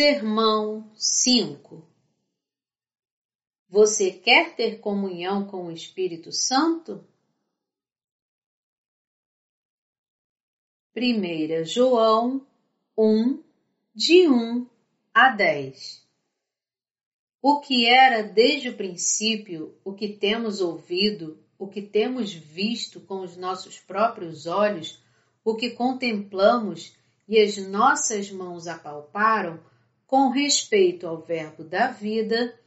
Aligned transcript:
Sermão 0.00 0.88
5 0.94 1.84
Você 3.68 4.12
quer 4.12 4.54
ter 4.54 4.78
comunhão 4.78 5.44
com 5.44 5.66
o 5.66 5.72
Espírito 5.72 6.30
Santo? 6.30 7.04
1 10.96 11.64
João 11.64 12.46
1, 12.96 13.42
de 13.92 14.28
1 14.28 14.68
a 15.12 15.30
10 15.30 16.08
O 17.42 17.58
que 17.58 17.84
era 17.84 18.22
desde 18.22 18.68
o 18.68 18.76
princípio, 18.76 19.76
o 19.84 19.92
que 19.92 20.12
temos 20.12 20.60
ouvido, 20.60 21.44
o 21.58 21.66
que 21.66 21.82
temos 21.82 22.32
visto 22.32 23.00
com 23.00 23.22
os 23.22 23.36
nossos 23.36 23.80
próprios 23.80 24.46
olhos, 24.46 25.02
o 25.44 25.56
que 25.56 25.70
contemplamos 25.70 26.96
e 27.26 27.36
as 27.40 27.56
nossas 27.56 28.30
mãos 28.30 28.68
apalparam, 28.68 29.60
com 30.08 30.30
respeito 30.30 31.06
ao 31.06 31.20
Verbo 31.20 31.62
da 31.62 31.88
vida, 31.88 32.58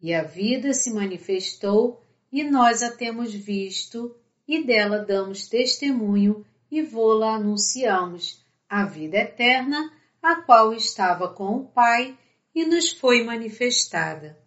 e 0.00 0.14
a 0.14 0.22
vida 0.22 0.72
se 0.72 0.90
manifestou, 0.90 2.02
e 2.32 2.42
nós 2.42 2.82
a 2.82 2.90
temos 2.90 3.34
visto, 3.34 4.16
e 4.48 4.64
dela 4.64 4.98
damos 5.00 5.46
testemunho, 5.46 6.42
e 6.70 6.80
vô-la 6.80 7.34
anunciamos, 7.34 8.42
a 8.66 8.86
vida 8.86 9.18
eterna, 9.18 9.92
a 10.22 10.36
qual 10.36 10.72
estava 10.72 11.28
com 11.28 11.56
o 11.56 11.68
Pai 11.68 12.16
e 12.54 12.64
nos 12.64 12.90
foi 12.90 13.22
manifestada. 13.24 14.38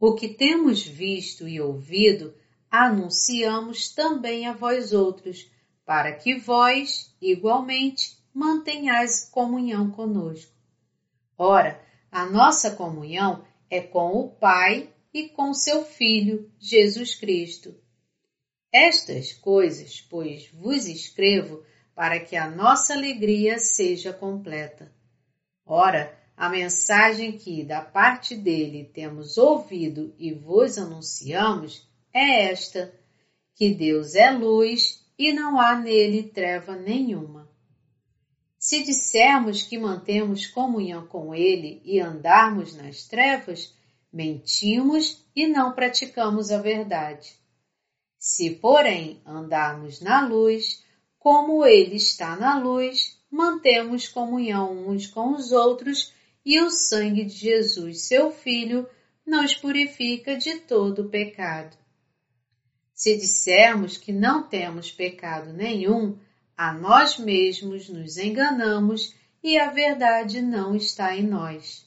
O 0.00 0.16
que 0.16 0.28
temos 0.28 0.82
visto 0.82 1.46
e 1.46 1.60
ouvido, 1.60 2.34
anunciamos 2.68 3.94
também 3.94 4.48
a 4.48 4.52
vós 4.52 4.92
outros, 4.92 5.48
para 5.84 6.12
que 6.16 6.36
vós, 6.36 7.14
igualmente, 7.22 8.18
mantenhais 8.34 9.28
comunhão 9.30 9.88
conosco. 9.88 10.51
Ora, 11.44 11.84
a 12.08 12.24
nossa 12.24 12.70
comunhão 12.70 13.44
é 13.68 13.80
com 13.80 14.12
o 14.12 14.30
Pai 14.30 14.94
e 15.12 15.28
com 15.28 15.52
seu 15.52 15.84
Filho, 15.84 16.48
Jesus 16.56 17.16
Cristo. 17.16 17.74
Estas 18.72 19.32
coisas, 19.32 20.00
pois, 20.00 20.48
vos 20.52 20.86
escrevo 20.86 21.64
para 21.96 22.20
que 22.20 22.36
a 22.36 22.48
nossa 22.48 22.94
alegria 22.94 23.58
seja 23.58 24.12
completa. 24.12 24.94
Ora, 25.66 26.16
a 26.36 26.48
mensagem 26.48 27.36
que 27.36 27.64
da 27.64 27.80
parte 27.80 28.36
dele 28.36 28.84
temos 28.94 29.36
ouvido 29.36 30.14
e 30.16 30.32
vos 30.32 30.78
anunciamos 30.78 31.90
é 32.14 32.52
esta: 32.52 32.94
que 33.56 33.74
Deus 33.74 34.14
é 34.14 34.30
luz 34.30 35.04
e 35.18 35.32
não 35.32 35.60
há 35.60 35.74
nele 35.74 36.22
treva 36.22 36.76
nenhuma. 36.76 37.41
Se 38.72 38.82
dissermos 38.82 39.62
que 39.62 39.76
mantemos 39.76 40.46
comunhão 40.46 41.06
com 41.06 41.34
Ele 41.34 41.82
e 41.84 42.00
andarmos 42.00 42.74
nas 42.74 43.06
trevas, 43.06 43.76
mentimos 44.10 45.22
e 45.36 45.46
não 45.46 45.74
praticamos 45.74 46.50
a 46.50 46.56
verdade. 46.56 47.34
Se, 48.18 48.48
porém, 48.48 49.20
andarmos 49.26 50.00
na 50.00 50.26
luz, 50.26 50.82
como 51.18 51.66
Ele 51.66 51.96
está 51.96 52.34
na 52.34 52.58
luz, 52.58 53.20
mantemos 53.30 54.08
comunhão 54.08 54.88
uns 54.88 55.06
com 55.06 55.34
os 55.34 55.52
outros 55.52 56.14
e 56.42 56.58
o 56.62 56.70
sangue 56.70 57.26
de 57.26 57.34
Jesus, 57.34 58.06
seu 58.06 58.30
Filho, 58.30 58.88
nos 59.26 59.54
purifica 59.54 60.34
de 60.34 60.60
todo 60.60 61.10
pecado. 61.10 61.76
Se 62.94 63.18
dissermos 63.18 63.98
que 63.98 64.14
não 64.14 64.48
temos 64.48 64.90
pecado 64.90 65.52
nenhum, 65.52 66.16
a 66.56 66.72
nós 66.72 67.18
mesmos 67.18 67.88
nos 67.88 68.16
enganamos 68.16 69.14
e 69.42 69.58
a 69.58 69.70
verdade 69.70 70.40
não 70.40 70.74
está 70.76 71.16
em 71.16 71.26
nós. 71.26 71.86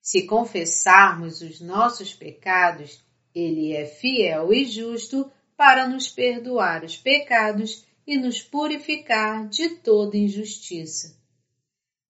Se 0.00 0.26
confessarmos 0.26 1.40
os 1.40 1.60
nossos 1.60 2.14
pecados, 2.14 3.04
Ele 3.34 3.72
é 3.72 3.86
fiel 3.86 4.52
e 4.52 4.64
justo 4.64 5.30
para 5.56 5.86
nos 5.86 6.08
perdoar 6.08 6.84
os 6.84 6.96
pecados 6.96 7.84
e 8.06 8.16
nos 8.16 8.42
purificar 8.42 9.48
de 9.48 9.76
toda 9.76 10.16
injustiça. 10.16 11.18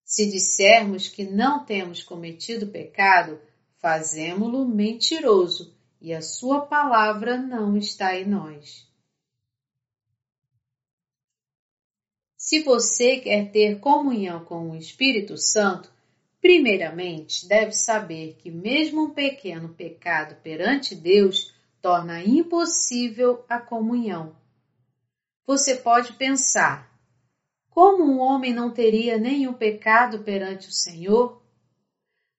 Se 0.04 0.28
dissermos 0.30 1.08
que 1.08 1.24
não 1.24 1.64
temos 1.64 2.02
cometido 2.02 2.68
pecado, 2.68 3.40
fazemo-lo 3.78 4.66
mentiroso 4.66 5.76
e 6.00 6.12
a 6.12 6.22
Sua 6.22 6.62
palavra 6.62 7.36
não 7.36 7.76
está 7.76 8.18
em 8.18 8.26
nós. 8.26 8.89
Se 12.50 12.64
você 12.64 13.18
quer 13.18 13.52
ter 13.52 13.78
comunhão 13.78 14.44
com 14.44 14.70
o 14.70 14.76
Espírito 14.76 15.38
Santo, 15.38 15.88
primeiramente 16.40 17.46
deve 17.46 17.70
saber 17.70 18.38
que 18.40 18.50
mesmo 18.50 19.04
um 19.04 19.10
pequeno 19.10 19.68
pecado 19.68 20.34
perante 20.42 20.96
Deus 20.96 21.54
torna 21.80 22.24
impossível 22.24 23.44
a 23.48 23.60
comunhão. 23.60 24.34
Você 25.46 25.76
pode 25.76 26.14
pensar: 26.14 26.92
como 27.68 28.02
um 28.02 28.18
homem 28.18 28.52
não 28.52 28.72
teria 28.72 29.16
nenhum 29.16 29.52
pecado 29.52 30.24
perante 30.24 30.70
o 30.70 30.72
Senhor? 30.72 31.40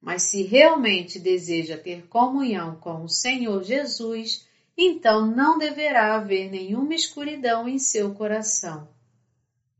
Mas 0.01 0.23
se 0.23 0.43
realmente 0.43 1.19
deseja 1.19 1.77
ter 1.77 2.05
comunhão 2.09 2.75
com 2.75 3.05
o 3.05 3.07
Senhor 3.07 3.63
Jesus, 3.63 4.45
então 4.77 5.25
não 5.25 5.57
deverá 5.57 6.15
haver 6.15 6.51
nenhuma 6.51 6.93
escuridão 6.93 7.65
em 7.65 7.79
seu 7.79 8.13
coração. 8.13 8.89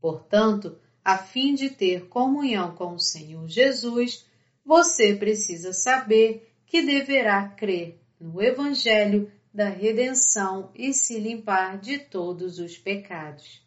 Portanto, 0.02 0.76
a 1.04 1.16
fim 1.16 1.54
de 1.54 1.70
ter 1.70 2.08
comunhão 2.08 2.74
com 2.74 2.94
o 2.94 2.98
Senhor 2.98 3.48
Jesus, 3.48 4.26
você 4.66 5.14
precisa 5.14 5.72
saber 5.72 6.52
que 6.66 6.82
deverá 6.82 7.48
crer 7.48 8.00
no 8.20 8.42
Evangelho 8.42 9.30
da 9.54 9.68
redenção 9.68 10.72
e 10.74 10.92
se 10.92 11.20
limpar 11.20 11.78
de 11.78 11.98
todos 11.98 12.58
os 12.58 12.76
pecados. 12.76 13.62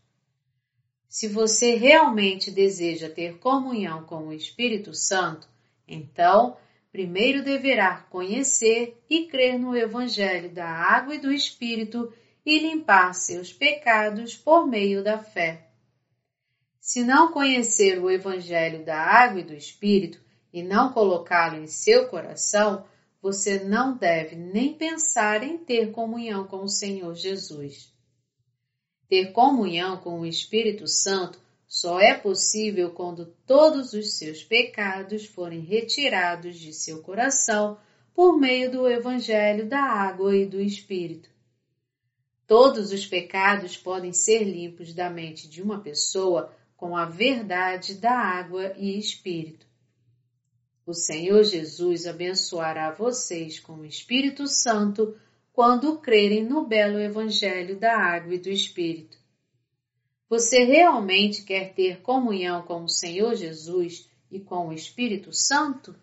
Se 1.07 1.29
você 1.29 1.75
realmente 1.75 2.51
deseja 2.51 3.09
ter 3.09 3.37
comunhão 3.37 4.03
com 4.03 4.27
o 4.27 4.33
Espírito 4.33 4.93
Santo, 4.93 5.47
então 5.87 6.57
primeiro 6.91 7.45
deverá 7.45 8.05
conhecer 8.09 9.01
e 9.09 9.27
crer 9.27 9.57
no 9.57 9.73
Evangelho 9.73 10.49
da 10.49 10.67
água 10.67 11.15
e 11.15 11.19
do 11.19 11.31
Espírito 11.31 12.11
e 12.45 12.59
limpar 12.59 13.13
seus 13.15 13.53
pecados 13.53 14.35
por 14.35 14.67
meio 14.67 15.01
da 15.01 15.17
fé. 15.17 15.65
Se 16.85 17.03
não 17.03 17.31
conhecer 17.31 17.99
o 17.99 18.11
Evangelho 18.11 18.85
da 18.85 18.95
água 18.95 19.41
e 19.41 19.43
do 19.43 19.55
Espírito 19.55 20.21
e 20.53 20.61
não 20.61 20.93
colocá-lo 20.93 21.57
em 21.57 21.65
seu 21.65 22.07
coração, 22.09 22.85
você 23.19 23.57
não 23.63 23.97
deve 23.97 24.35
nem 24.35 24.71
pensar 24.71 25.41
em 25.41 25.57
ter 25.57 25.91
comunhão 25.91 26.45
com 26.45 26.57
o 26.57 26.69
Senhor 26.69 27.15
Jesus. 27.15 27.91
Ter 29.09 29.31
comunhão 29.31 29.97
com 29.97 30.19
o 30.19 30.27
Espírito 30.27 30.87
Santo 30.87 31.39
só 31.67 31.99
é 31.99 32.13
possível 32.13 32.91
quando 32.91 33.33
todos 33.47 33.93
os 33.93 34.19
seus 34.19 34.43
pecados 34.43 35.25
forem 35.25 35.61
retirados 35.61 36.55
de 36.55 36.71
seu 36.71 37.01
coração 37.01 37.79
por 38.13 38.37
meio 38.37 38.69
do 38.71 38.87
Evangelho 38.87 39.67
da 39.67 39.81
água 39.81 40.37
e 40.37 40.45
do 40.45 40.61
Espírito. 40.61 41.31
Todos 42.45 42.91
os 42.91 43.07
pecados 43.07 43.75
podem 43.75 44.13
ser 44.13 44.43
limpos 44.43 44.93
da 44.93 45.09
mente 45.09 45.49
de 45.49 45.63
uma 45.63 45.79
pessoa 45.79 46.53
com 46.75 46.95
a 46.95 47.05
verdade 47.05 47.95
da 47.95 48.11
água 48.11 48.73
e 48.77 48.97
espírito. 48.97 49.65
O 50.85 50.93
Senhor 50.93 51.43
Jesus 51.43 52.05
abençoará 52.05 52.91
vocês 52.91 53.59
com 53.59 53.73
o 53.73 53.85
Espírito 53.85 54.45
Santo 54.45 55.17
quando 55.51 55.97
crerem 55.97 56.45
no 56.45 56.63
belo 56.63 56.99
Evangelho 56.99 57.79
da 57.79 57.97
água 57.97 58.35
e 58.35 58.39
do 58.39 58.49
Espírito. 58.49 59.17
Você 60.29 60.63
realmente 60.63 61.43
quer 61.43 61.73
ter 61.73 62.01
comunhão 62.01 62.61
com 62.61 62.83
o 62.83 62.89
Senhor 62.89 63.35
Jesus 63.35 64.07
e 64.29 64.39
com 64.39 64.67
o 64.67 64.73
Espírito 64.73 65.31
Santo? 65.33 65.95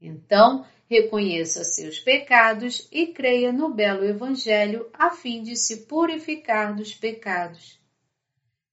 Então, 0.00 0.64
reconheça 0.88 1.64
seus 1.64 1.98
pecados 1.98 2.88
e 2.90 3.08
creia 3.08 3.52
no 3.52 3.68
belo 3.74 4.04
Evangelho 4.04 4.88
a 4.92 5.10
fim 5.10 5.42
de 5.42 5.56
se 5.56 5.86
purificar 5.86 6.74
dos 6.74 6.94
pecados. 6.94 7.81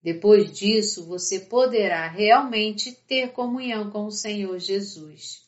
Depois 0.02 0.52
disso, 0.52 1.06
você 1.06 1.42
poderá 1.42 2.08
realmente 2.08 2.92
ter 2.92 3.34
comunhão 3.34 3.90
com 3.90 4.06
o 4.06 4.12
Senhor 4.12 4.58
Jesus. 4.58 5.46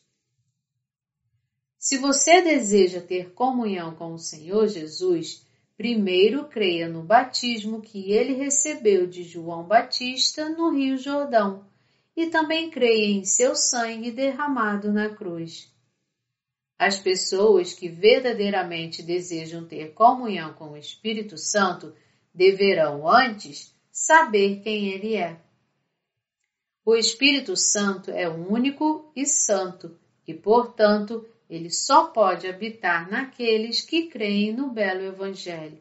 Se 1.78 1.96
você 1.96 2.42
deseja 2.42 3.00
ter 3.00 3.32
comunhão 3.32 3.94
com 3.94 4.12
o 4.12 4.18
Senhor 4.18 4.68
Jesus, 4.68 5.44
primeiro 5.76 6.46
creia 6.46 6.88
no 6.88 7.02
batismo 7.02 7.80
que 7.80 8.12
ele 8.12 8.34
recebeu 8.34 9.06
de 9.06 9.24
João 9.24 9.64
Batista 9.64 10.48
no 10.50 10.70
Rio 10.70 10.96
Jordão 10.98 11.64
e 12.14 12.26
também 12.26 12.70
creia 12.70 13.06
em 13.06 13.24
seu 13.24 13.56
sangue 13.56 14.10
derramado 14.10 14.92
na 14.92 15.08
cruz. 15.08 15.72
As 16.78 16.98
pessoas 16.98 17.72
que 17.72 17.88
verdadeiramente 17.88 19.02
desejam 19.02 19.64
ter 19.64 19.94
comunhão 19.94 20.52
com 20.52 20.72
o 20.72 20.76
Espírito 20.76 21.38
Santo 21.38 21.94
deverão 22.34 23.08
antes 23.08 23.71
saber 23.92 24.62
quem 24.62 24.88
ele 24.88 25.14
é. 25.14 25.38
O 26.84 26.96
Espírito 26.96 27.54
Santo 27.54 28.10
é 28.10 28.28
único 28.28 29.12
e 29.14 29.26
santo 29.26 29.96
e, 30.26 30.32
portanto, 30.32 31.28
ele 31.48 31.70
só 31.70 32.06
pode 32.06 32.48
habitar 32.48 33.10
naqueles 33.10 33.82
que 33.82 34.06
creem 34.06 34.52
no 34.52 34.70
belo 34.70 35.02
Evangelho. 35.02 35.78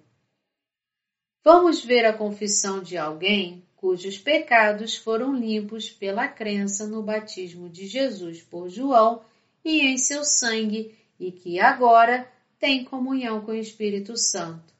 Vamos 1.44 1.84
ver 1.84 2.06
a 2.06 2.14
confissão 2.14 2.84
de 2.84 2.98
alguém 2.98 3.66
cujos 3.78 4.20
pecados 4.20 4.96
foram 4.96 5.34
limpos 5.34 5.90
pela 5.90 6.28
crença 6.28 6.86
no 6.86 7.02
batismo 7.02 7.68
de 7.68 7.88
Jesus 7.88 8.40
por 8.44 8.70
João 8.70 9.26
e 9.66 9.82
em 9.82 9.98
seu 9.98 10.24
sangue 10.24 10.96
e 11.20 11.32
que 11.32 11.60
agora 11.60 12.32
tem 12.60 12.86
comunhão 12.86 13.42
com 13.42 13.52
o 13.52 13.56
Espírito 13.56 14.16
Santo. 14.16 14.72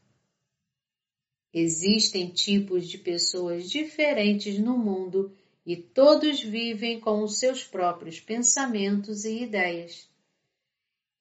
Existem 1.54 2.30
tipos 2.30 2.88
de 2.88 2.98
pessoas 2.98 3.70
diferentes 3.70 4.58
no 4.58 4.78
mundo 4.78 5.36
e 5.66 5.76
todos 5.76 6.42
vivem 6.42 7.00
com 7.00 7.24
os 7.24 7.40
seus 7.40 7.64
próprios 7.64 8.20
pensamentos 8.20 9.26
e 9.26 9.44
ideias. 9.44 10.10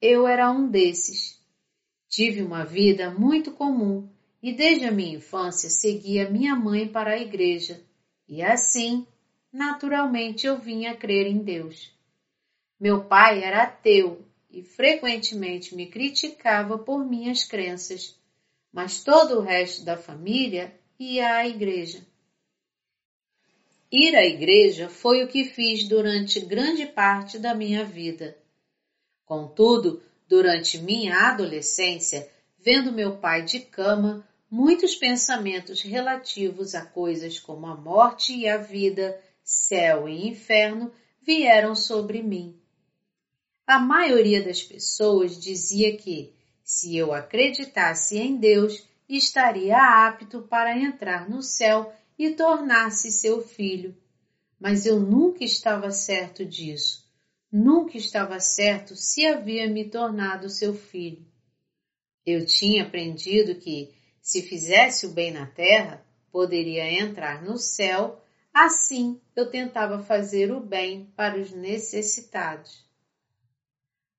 Eu 0.00 0.26
era 0.26 0.50
um 0.50 0.68
desses. 0.68 1.38
Tive 2.08 2.42
uma 2.42 2.64
vida 2.64 3.10
muito 3.10 3.52
comum 3.52 4.08
e 4.42 4.52
desde 4.52 4.86
a 4.86 4.92
minha 4.92 5.16
infância 5.16 5.68
seguia 5.68 6.30
minha 6.30 6.54
mãe 6.56 6.88
para 6.88 7.12
a 7.12 7.20
igreja 7.20 7.84
e 8.30 8.42
assim, 8.42 9.04
naturalmente, 9.52 10.46
eu 10.46 10.56
vinha 10.56 10.96
crer 10.96 11.26
em 11.26 11.38
Deus. 11.38 11.92
Meu 12.78 13.04
pai 13.04 13.42
era 13.42 13.64
ateu 13.64 14.24
e 14.48 14.62
frequentemente 14.62 15.74
me 15.74 15.88
criticava 15.88 16.78
por 16.78 17.04
minhas 17.04 17.42
crenças, 17.42 18.16
mas 18.72 19.02
todo 19.02 19.38
o 19.38 19.40
resto 19.40 19.84
da 19.84 19.96
família 19.96 20.74
ia 20.98 21.36
à 21.36 21.48
igreja. 21.48 22.06
Ir 23.90 24.14
à 24.14 24.24
igreja 24.24 24.88
foi 24.88 25.24
o 25.24 25.28
que 25.28 25.44
fiz 25.44 25.88
durante 25.88 26.38
grande 26.40 26.86
parte 26.86 27.38
da 27.38 27.54
minha 27.54 27.84
vida. 27.84 28.38
Contudo, 29.24 30.00
durante 30.28 30.78
minha 30.78 31.28
adolescência, 31.28 32.30
vendo 32.56 32.92
meu 32.92 33.16
pai 33.16 33.44
de 33.44 33.58
cama, 33.58 34.24
muitos 34.48 34.94
pensamentos 34.94 35.82
relativos 35.82 36.74
a 36.74 36.86
coisas 36.86 37.40
como 37.40 37.66
a 37.66 37.74
morte 37.74 38.32
e 38.32 38.48
a 38.48 38.56
vida, 38.56 39.20
céu 39.42 40.08
e 40.08 40.28
inferno 40.28 40.92
vieram 41.20 41.74
sobre 41.74 42.22
mim. 42.22 42.56
A 43.66 43.78
maioria 43.78 44.42
das 44.42 44.62
pessoas 44.62 45.40
dizia 45.40 45.96
que, 45.96 46.32
se 46.70 46.96
eu 46.96 47.12
acreditasse 47.12 48.16
em 48.16 48.36
Deus, 48.36 48.88
estaria 49.08 50.06
apto 50.06 50.42
para 50.42 50.78
entrar 50.78 51.28
no 51.28 51.42
céu 51.42 51.92
e 52.16 52.30
tornar-se 52.30 53.10
seu 53.10 53.42
filho. 53.42 53.96
Mas 54.56 54.86
eu 54.86 55.00
nunca 55.00 55.42
estava 55.42 55.90
certo 55.90 56.44
disso. 56.44 57.04
Nunca 57.50 57.96
estava 57.98 58.38
certo 58.38 58.94
se 58.94 59.26
havia 59.26 59.68
me 59.68 59.90
tornado 59.90 60.48
seu 60.48 60.72
filho. 60.72 61.26
Eu 62.24 62.46
tinha 62.46 62.84
aprendido 62.84 63.56
que, 63.56 63.92
se 64.22 64.40
fizesse 64.40 65.06
o 65.06 65.10
bem 65.10 65.32
na 65.32 65.46
terra, 65.46 66.06
poderia 66.30 66.88
entrar 67.02 67.42
no 67.42 67.58
céu, 67.58 68.22
assim 68.54 69.20
eu 69.34 69.50
tentava 69.50 70.04
fazer 70.04 70.52
o 70.52 70.60
bem 70.60 71.12
para 71.16 71.36
os 71.36 71.50
necessitados. 71.50 72.88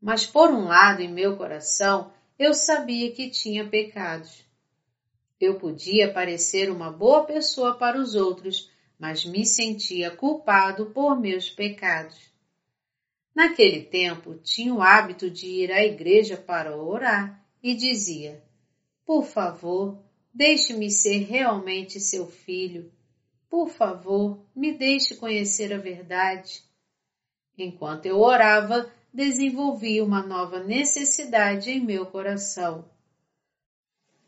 Mas 0.02 0.26
por 0.26 0.50
um 0.50 0.66
lado 0.66 1.02
em 1.02 1.10
meu 1.10 1.38
coração 1.38 2.12
eu 2.42 2.56
sabia 2.56 3.12
que 3.12 3.30
tinha 3.30 3.68
pecados. 3.68 4.44
Eu 5.40 5.60
podia 5.60 6.12
parecer 6.12 6.72
uma 6.72 6.90
boa 6.90 7.24
pessoa 7.24 7.76
para 7.76 8.00
os 8.00 8.16
outros, 8.16 8.68
mas 8.98 9.24
me 9.24 9.46
sentia 9.46 10.10
culpado 10.10 10.88
por 10.88 11.20
meus 11.20 11.52
pecados. 11.52 12.18
Naquele 13.36 13.84
tempo, 13.84 14.40
tinha 14.40 14.74
o 14.74 14.82
hábito 14.82 15.30
de 15.30 15.46
ir 15.46 15.72
à 15.72 15.86
igreja 15.86 16.36
para 16.36 16.76
orar 16.76 17.46
e 17.62 17.76
dizia: 17.76 18.44
Por 19.06 19.24
favor, 19.24 20.04
deixe-me 20.34 20.90
ser 20.90 21.20
realmente 21.20 22.00
seu 22.00 22.26
filho. 22.26 22.92
Por 23.48 23.70
favor, 23.70 24.44
me 24.56 24.74
deixe 24.74 25.16
conhecer 25.16 25.72
a 25.72 25.78
verdade. 25.78 26.64
Enquanto 27.56 28.08
eu 28.08 28.20
orava, 28.20 28.92
desenvolvi 29.14 30.02
uma 30.02 30.22
nova 30.22 30.64
necessidade 30.64 31.70
em 31.70 31.80
meu 31.80 32.06
coração. 32.06 32.86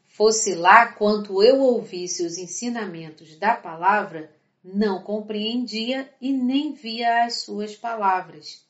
Fosse 0.06 0.54
lá 0.54 0.88
quanto 0.88 1.42
eu 1.42 1.60
ouvisse 1.60 2.24
os 2.26 2.38
ensinamentos 2.38 3.36
da 3.38 3.56
palavra, 3.56 4.32
não 4.64 5.02
compreendia 5.02 6.14
e 6.22 6.32
nem 6.32 6.74
via 6.74 7.26
as 7.26 7.42
suas 7.42 7.76
palavras. 7.76 8.66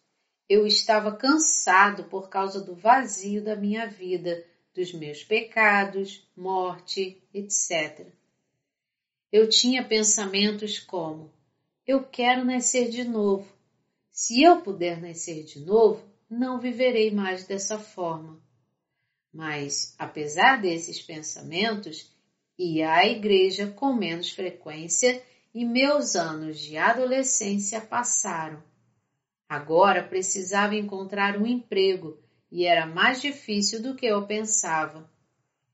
Eu 0.48 0.66
estava 0.66 1.16
cansado 1.16 2.06
por 2.06 2.30
causa 2.30 2.62
do 2.62 2.76
vazio 2.76 3.44
da 3.44 3.56
minha 3.56 3.88
vida, 3.88 4.46
dos 4.74 4.94
meus 4.94 5.24
pecados, 5.24 6.28
morte, 6.36 7.22
etc. 7.34 8.08
Eu 9.32 9.50
tinha 9.50 9.84
pensamentos 9.84 10.80
como: 10.80 11.32
eu 11.86 12.04
quero 12.04 12.46
nascer 12.46 12.90
de 12.90 13.04
novo. 13.04 13.53
Se 14.16 14.44
eu 14.44 14.62
puder 14.62 15.02
nascer 15.02 15.44
de 15.44 15.60
novo, 15.60 16.08
não 16.30 16.60
viverei 16.60 17.10
mais 17.10 17.48
dessa 17.48 17.80
forma. 17.80 18.40
Mas, 19.34 19.96
apesar 19.98 20.62
desses 20.62 21.02
pensamentos, 21.02 22.14
ia 22.56 22.94
à 22.94 23.08
igreja 23.08 23.72
com 23.72 23.92
menos 23.92 24.30
frequência 24.30 25.20
e 25.52 25.66
meus 25.66 26.16
anos 26.16 26.60
de 26.60 26.78
adolescência 26.78 27.82
passaram. 27.82 28.62
Agora 29.50 30.04
precisava 30.04 30.76
encontrar 30.76 31.36
um 31.36 31.48
emprego 31.48 32.20
e 32.52 32.68
era 32.68 32.86
mais 32.86 33.20
difícil 33.20 33.82
do 33.82 33.96
que 33.96 34.06
eu 34.06 34.28
pensava. 34.28 35.10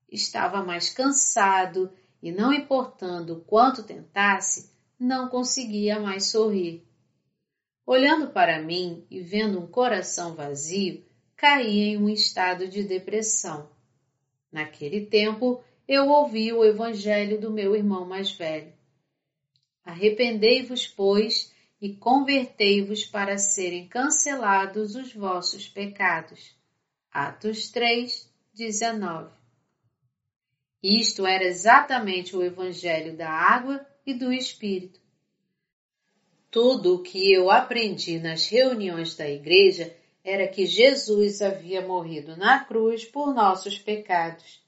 Estava 0.09 0.63
mais 0.63 0.89
cansado 0.89 1.91
e, 2.23 2.31
não 2.31 2.53
importando 2.53 3.43
quanto 3.45 3.83
tentasse, 3.83 4.71
não 4.97 5.27
conseguia 5.27 5.99
mais 5.99 6.27
sorrir. 6.27 6.88
Olhando 7.91 8.27
para 8.27 8.61
mim 8.61 9.03
e 9.09 9.19
vendo 9.19 9.59
um 9.59 9.65
coração 9.65 10.35
vazio, 10.35 11.03
caí 11.35 11.79
em 11.79 11.97
um 11.97 12.07
estado 12.07 12.67
de 12.67 12.83
depressão. 12.83 13.67
Naquele 14.51 15.07
tempo, 15.07 15.63
eu 15.87 16.07
ouvi 16.07 16.53
o 16.53 16.63
evangelho 16.63 17.41
do 17.41 17.49
meu 17.49 17.75
irmão 17.75 18.05
mais 18.05 18.29
velho. 18.29 18.71
Arrependei-vos, 19.83 20.85
pois, 20.85 21.51
e 21.81 21.95
convertei-vos 21.95 23.05
para 23.05 23.39
serem 23.39 23.87
cancelados 23.87 24.93
os 24.93 25.11
vossos 25.11 25.67
pecados. 25.67 26.55
Atos 27.11 27.71
3, 27.71 28.31
19. 28.53 29.31
Isto 30.83 31.25
era 31.25 31.43
exatamente 31.43 32.35
o 32.35 32.43
evangelho 32.43 33.17
da 33.17 33.31
água 33.31 33.83
e 34.05 34.13
do 34.13 34.31
Espírito. 34.31 35.08
Tudo 36.51 36.95
o 36.95 37.03
que 37.03 37.31
eu 37.31 37.51
aprendi 37.51 38.17
nas 38.17 38.47
reuniões 38.47 39.15
da 39.15 39.29
igreja 39.29 39.95
era 40.23 40.47
que 40.47 40.65
Jesus 40.65 41.41
havia 41.41 41.85
morrido 41.85 42.35
na 42.35 42.63
cruz 42.63 43.05
por 43.05 43.33
nossos 43.33 43.77
pecados. 43.77 44.59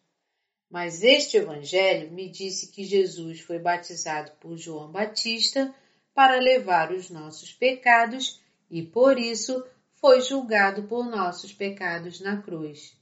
Mas 0.70 1.04
este 1.04 1.38
Evangelho 1.38 2.12
me 2.12 2.30
disse 2.30 2.72
que 2.72 2.84
Jesus 2.84 3.42
foi 3.42 3.58
batizado 3.58 4.32
por 4.40 4.56
João 4.58 4.92
Batista 4.92 5.74
para 6.14 6.40
levar 6.40 6.92
os 6.92 7.10
nossos 7.10 7.52
pecados 7.52 8.40
e 8.70 8.84
por 8.84 9.18
isso 9.18 9.66
foi 9.96 10.22
julgado 10.22 10.84
por 10.84 11.10
nossos 11.10 11.52
pecados 11.52 12.20
na 12.20 12.42
cruz. 12.42 12.96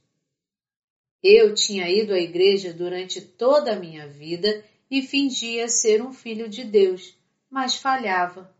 Eu 1.22 1.54
tinha 1.54 1.88
ido 1.88 2.14
à 2.14 2.18
igreja 2.18 2.72
durante 2.72 3.20
toda 3.20 3.72
a 3.74 3.78
minha 3.78 4.08
vida 4.08 4.64
e 4.90 5.02
fingia 5.02 5.68
ser 5.68 6.02
um 6.02 6.12
filho 6.14 6.48
de 6.48 6.64
Deus, 6.64 7.14
mas 7.48 7.76
falhava. 7.76 8.58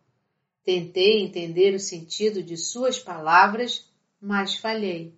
Tentei 0.65 1.23
entender 1.23 1.75
o 1.75 1.81
sentido 1.81 2.43
de 2.43 2.57
suas 2.57 2.99
palavras, 2.99 3.91
mas 4.21 4.57
falhei. 4.57 5.15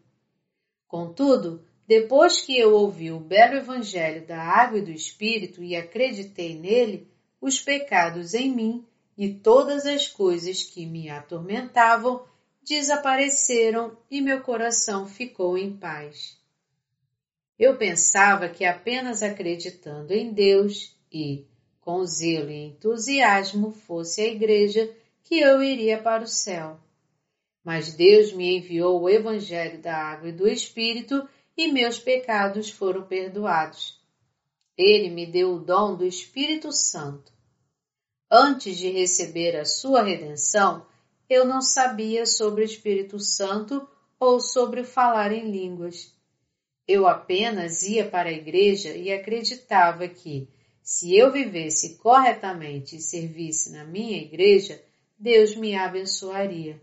Contudo, 0.87 1.65
depois 1.87 2.41
que 2.41 2.59
eu 2.59 2.75
ouvi 2.75 3.11
o 3.11 3.19
belo 3.19 3.57
Evangelho 3.57 4.27
da 4.27 4.41
água 4.41 4.79
e 4.79 4.83
do 4.83 4.91
Espírito 4.91 5.63
e 5.63 5.75
acreditei 5.75 6.55
nele, 6.57 7.09
os 7.41 7.61
pecados 7.61 8.35
em 8.35 8.55
mim 8.55 8.87
e 9.19 9.35
todas 9.35 9.85
as 9.85 10.07
coisas 10.07 10.63
que 10.63 10.87
me 10.87 11.11
atormentavam 11.11 12.25
desapareceram 12.63 13.97
e 14.11 14.21
meu 14.21 14.41
coração 14.43 15.07
ficou 15.07 15.59
em 15.59 15.77
paz. 15.77 16.39
Eu 17.59 17.77
pensava 17.77 18.49
que 18.49 18.65
apenas 18.65 19.23
acreditando 19.23 20.13
em 20.13 20.33
Deus 20.33 20.97
e, 21.13 21.45
com 21.81 22.05
zelo 22.05 22.51
e 22.51 22.69
entusiasmo, 22.69 23.73
fosse 23.73 24.21
a 24.21 24.29
igreja 24.29 24.91
que 25.25 25.39
eu 25.39 25.63
iria 25.63 26.03
para 26.03 26.25
o 26.25 26.29
céu. 26.29 26.81
Mas 27.65 27.95
Deus 27.95 28.33
me 28.33 28.59
enviou 28.59 29.01
o 29.01 29.09
Evangelho 29.09 29.81
da 29.81 29.97
Água 29.97 30.29
e 30.29 30.33
do 30.33 30.49
Espírito 30.49 31.29
e 31.57 31.71
meus 31.71 31.99
pecados 31.99 32.71
foram 32.71 33.03
perdoados. 33.03 34.01
Ele 34.77 35.11
me 35.11 35.27
deu 35.27 35.55
o 35.55 35.61
dom 35.61 35.95
do 35.97 36.05
Espírito 36.05 36.73
Santo. 36.73 37.33
Antes 38.31 38.79
de 38.79 38.91
receber 38.91 39.57
a 39.57 39.65
sua 39.65 40.03
redenção, 40.03 40.87
eu 41.29 41.45
não 41.45 41.61
sabia 41.61 42.27
sobre 42.27 42.63
o 42.63 42.65
Espírito 42.65 43.19
Santo 43.21 43.87
ou 44.19 44.41
sobre 44.41 44.85
falar 44.85 45.33
em 45.33 45.51
línguas. 45.51 46.15
Eu 46.87 47.07
apenas 47.07 47.83
ia 47.83 48.09
para 48.09 48.29
a 48.29 48.33
igreja 48.33 48.97
e 48.97 49.13
acreditava 49.13 50.09
que, 50.09 50.49
se 50.83 51.17
eu 51.17 51.31
vivesse 51.31 51.97
corretamente 51.99 52.97
e 52.97 53.01
servisse 53.01 53.71
na 53.71 53.85
minha 53.85 54.19
igreja, 54.19 54.83
Deus 55.23 55.55
me 55.55 55.77
abençoaria. 55.77 56.83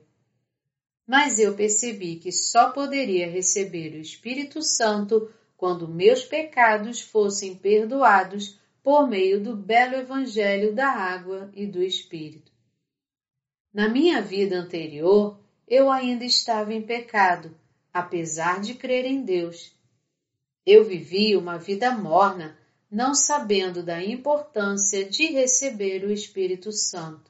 Mas 1.06 1.40
eu 1.40 1.58
percebi 1.58 2.16
que 2.16 2.32
só 2.32 2.70
poderia 2.72 3.30
receber 3.30 3.94
o 3.94 4.00
Espírito 4.00 4.62
Santo 4.62 5.30
quando 5.58 5.90
meus 5.90 6.24
pecados 6.24 7.02
fossem 7.02 7.54
perdoados 7.54 8.58
por 8.82 9.10
meio 9.10 9.44
do 9.44 9.58
belo 9.58 9.96
Evangelho 9.96 10.74
da 10.74 10.88
água 10.88 11.52
e 11.54 11.68
do 11.68 11.84
Espírito. 11.84 12.50
Na 13.74 13.90
minha 13.90 14.22
vida 14.22 14.56
anterior, 14.56 15.38
eu 15.68 15.92
ainda 15.92 16.24
estava 16.24 16.74
em 16.74 16.82
pecado, 16.82 17.54
apesar 17.94 18.62
de 18.62 18.74
crer 18.74 19.04
em 19.04 19.22
Deus. 19.22 19.78
Eu 20.66 20.86
vivi 20.86 21.36
uma 21.36 21.58
vida 21.58 21.92
morna, 21.92 22.58
não 22.90 23.14
sabendo 23.14 23.84
da 23.84 24.02
importância 24.02 25.04
de 25.04 25.26
receber 25.26 26.06
o 26.06 26.12
Espírito 26.12 26.72
Santo. 26.72 27.30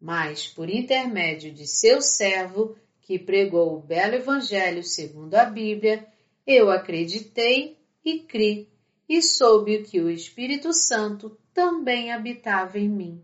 Mas, 0.00 0.46
por 0.46 0.70
intermédio 0.70 1.52
de 1.52 1.66
seu 1.66 2.00
servo, 2.00 2.76
que 3.02 3.18
pregou 3.18 3.76
o 3.76 3.82
belo 3.82 4.14
Evangelho 4.14 4.82
segundo 4.82 5.34
a 5.34 5.44
Bíblia, 5.44 6.06
eu 6.46 6.70
acreditei 6.70 7.76
e 8.04 8.20
criei 8.20 8.70
e 9.08 9.20
soube 9.20 9.82
que 9.82 10.00
o 10.00 10.08
Espírito 10.08 10.72
Santo 10.72 11.36
também 11.52 12.12
habitava 12.12 12.78
em 12.78 12.88
mim. 12.88 13.20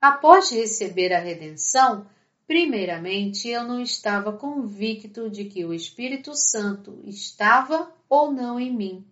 Após 0.00 0.50
receber 0.50 1.12
a 1.12 1.18
redenção, 1.18 2.06
primeiramente 2.46 3.48
eu 3.48 3.64
não 3.64 3.80
estava 3.82 4.32
convicto 4.32 5.28
de 5.28 5.46
que 5.46 5.64
o 5.64 5.74
Espírito 5.74 6.36
Santo 6.36 7.02
estava 7.04 7.92
ou 8.08 8.30
não 8.30 8.60
em 8.60 8.72
mim, 8.72 9.04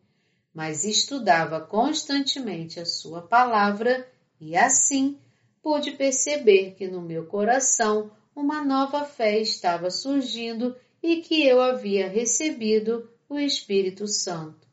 mas 0.55 0.85
estudava 0.85 1.61
constantemente 1.61 2.79
a 2.79 2.87
Sua 2.87 3.21
palavra 3.21 4.09
e 4.41 4.57
assim 4.57 5.19
pude 5.67 5.91
perceber 5.91 6.77
que 6.77 6.87
no 6.87 7.03
meu 7.03 7.27
coração 7.27 8.13
uma 8.37 8.65
nova 8.65 9.05
fé 9.05 9.41
estava 9.41 9.91
surgindo 9.91 10.77
e 11.03 11.17
que 11.17 11.45
eu 11.45 11.61
havia 11.61 12.09
recebido 12.09 13.11
o 13.29 13.37
Espírito 13.37 14.07
Santo. 14.07 14.65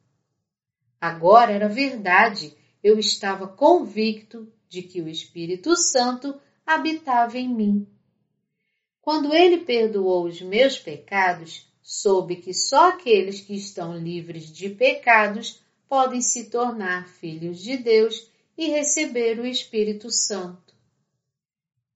Agora 1.01 1.51
era 1.51 1.67
verdade, 1.67 2.55
eu 2.83 2.99
estava 2.99 3.47
convicto 3.47 4.47
de 4.69 4.83
que 4.83 5.01
o 5.01 5.09
Espírito 5.09 5.75
Santo 5.75 6.39
habitava 6.63 7.39
em 7.39 7.49
mim. 7.49 7.87
Quando 9.01 9.33
ele 9.33 9.65
perdoou 9.65 10.27
os 10.27 10.43
meus 10.43 10.77
pecados, 10.77 11.67
soube 11.81 12.35
que 12.35 12.53
só 12.53 12.89
aqueles 12.89 13.41
que 13.41 13.55
estão 13.55 13.97
livres 13.97 14.45
de 14.45 14.69
pecados 14.69 15.59
podem 15.89 16.21
se 16.21 16.51
tornar 16.51 17.07
filhos 17.07 17.59
de 17.59 17.77
Deus 17.77 18.29
e 18.55 18.69
receber 18.69 19.39
o 19.39 19.47
Espírito 19.47 20.11
Santo. 20.11 20.72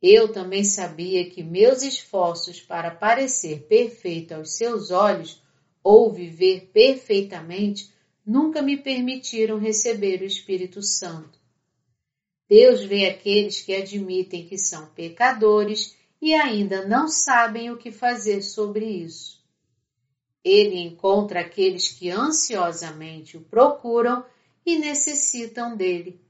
Eu 0.01 0.31
também 0.31 0.63
sabia 0.63 1.27
que 1.29 1.43
meus 1.43 1.81
esforços 1.81 2.61
para 2.61 2.91
parecer 2.91 3.63
perfeito 3.67 4.33
aos 4.33 4.55
seus 4.55 4.91
olhos 4.91 5.41
ou 5.83 6.13
viver 6.13 6.69
perfeitamente 6.71 7.91
nunca 8.25 8.61
me 8.61 8.77
permitiram 8.77 9.57
receber 9.57 10.21
o 10.21 10.25
Espírito 10.25 10.83
Santo. 10.83 11.39
Deus 12.47 12.83
vê 12.83 13.07
aqueles 13.07 13.61
que 13.61 13.73
admitem 13.73 14.47
que 14.47 14.57
são 14.57 14.87
pecadores 14.87 15.95
e 16.21 16.33
ainda 16.33 16.87
não 16.87 17.07
sabem 17.07 17.71
o 17.71 17.77
que 17.77 17.91
fazer 17.91 18.41
sobre 18.41 18.85
isso. 18.85 19.37
Ele 20.43 20.79
encontra 20.79 21.41
aqueles 21.41 21.89
que 21.89 22.09
ansiosamente 22.09 23.35
o 23.35 23.41
procuram 23.41 24.25
e 24.65 24.77
necessitam 24.77 25.75
dele. 25.75 26.21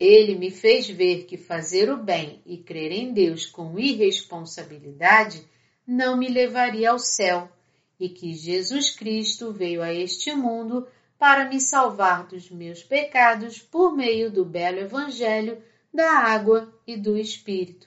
Ele 0.00 0.34
me 0.34 0.50
fez 0.50 0.88
ver 0.88 1.26
que 1.26 1.36
fazer 1.36 1.92
o 1.92 1.98
bem 1.98 2.40
e 2.46 2.56
crer 2.56 2.90
em 2.90 3.12
Deus 3.12 3.44
com 3.44 3.78
irresponsabilidade 3.78 5.46
não 5.86 6.16
me 6.16 6.26
levaria 6.26 6.90
ao 6.90 6.98
céu 6.98 7.52
e 7.98 8.08
que 8.08 8.32
Jesus 8.32 8.96
Cristo 8.96 9.52
veio 9.52 9.82
a 9.82 9.92
este 9.92 10.34
mundo 10.34 10.88
para 11.18 11.46
me 11.46 11.60
salvar 11.60 12.26
dos 12.26 12.50
meus 12.50 12.82
pecados 12.82 13.58
por 13.58 13.94
meio 13.94 14.30
do 14.30 14.42
belo 14.42 14.78
Evangelho 14.78 15.62
da 15.92 16.10
água 16.10 16.72
e 16.86 16.96
do 16.96 17.18
Espírito. 17.18 17.86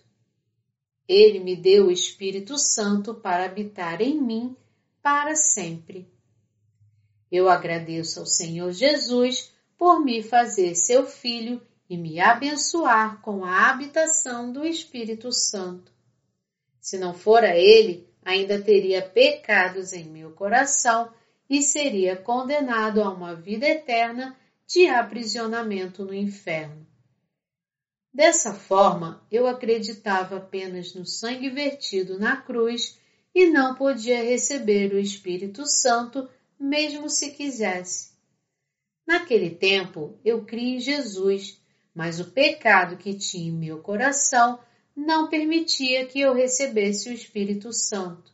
Ele 1.07 1.39
me 1.39 1.55
deu 1.55 1.87
o 1.87 1.91
Espírito 1.91 2.59
Santo 2.59 3.15
para 3.15 3.45
habitar 3.45 4.01
em 4.01 4.21
mim 4.21 4.55
para 5.01 5.35
sempre. 5.35 6.07
Eu 7.31 7.49
agradeço 7.49 8.19
ao 8.19 8.27
Senhor 8.27 8.71
Jesus 8.71 9.51
por 9.79 9.99
me 9.99 10.21
fazer 10.21 10.75
seu 10.75 11.07
filho 11.07 11.59
e 11.89 11.97
me 11.97 12.19
abençoar 12.19 13.21
com 13.21 13.43
a 13.43 13.69
habitação 13.69 14.51
do 14.51 14.65
Espírito 14.65 15.31
Santo. 15.31 15.91
Se 16.79 16.97
não 16.97 17.13
fora 17.13 17.57
Ele, 17.57 18.07
ainda 18.23 18.61
teria 18.61 19.01
pecados 19.01 19.93
em 19.93 20.05
meu 20.05 20.31
coração 20.31 21.11
e 21.49 21.61
seria 21.61 22.15
condenado 22.15 23.01
a 23.01 23.09
uma 23.09 23.35
vida 23.35 23.67
eterna 23.67 24.35
de 24.65 24.87
aprisionamento 24.87 26.03
no 26.03 26.13
inferno. 26.13 26.87
Dessa 28.13 28.53
forma, 28.53 29.25
eu 29.31 29.47
acreditava 29.47 30.37
apenas 30.37 30.93
no 30.93 31.05
sangue 31.05 31.49
vertido 31.49 32.19
na 32.19 32.37
cruz 32.37 32.99
e 33.33 33.47
não 33.47 33.75
podia 33.75 34.23
receber 34.23 34.93
o 34.93 34.99
Espírito 34.99 35.65
Santo, 35.65 36.29
mesmo 36.59 37.09
se 37.09 37.31
quisesse. 37.31 38.13
Naquele 39.05 39.49
tempo, 39.49 40.19
eu 40.23 40.45
criei 40.45 40.75
em 40.75 40.79
Jesus, 40.79 41.59
mas 41.93 42.19
o 42.19 42.31
pecado 42.31 42.97
que 42.97 43.13
tinha 43.13 43.49
em 43.49 43.51
meu 43.51 43.79
coração 43.79 44.59
não 44.95 45.27
permitia 45.27 46.05
que 46.05 46.19
eu 46.19 46.33
recebesse 46.33 47.09
o 47.09 47.13
Espírito 47.13 47.71
Santo. 47.71 48.31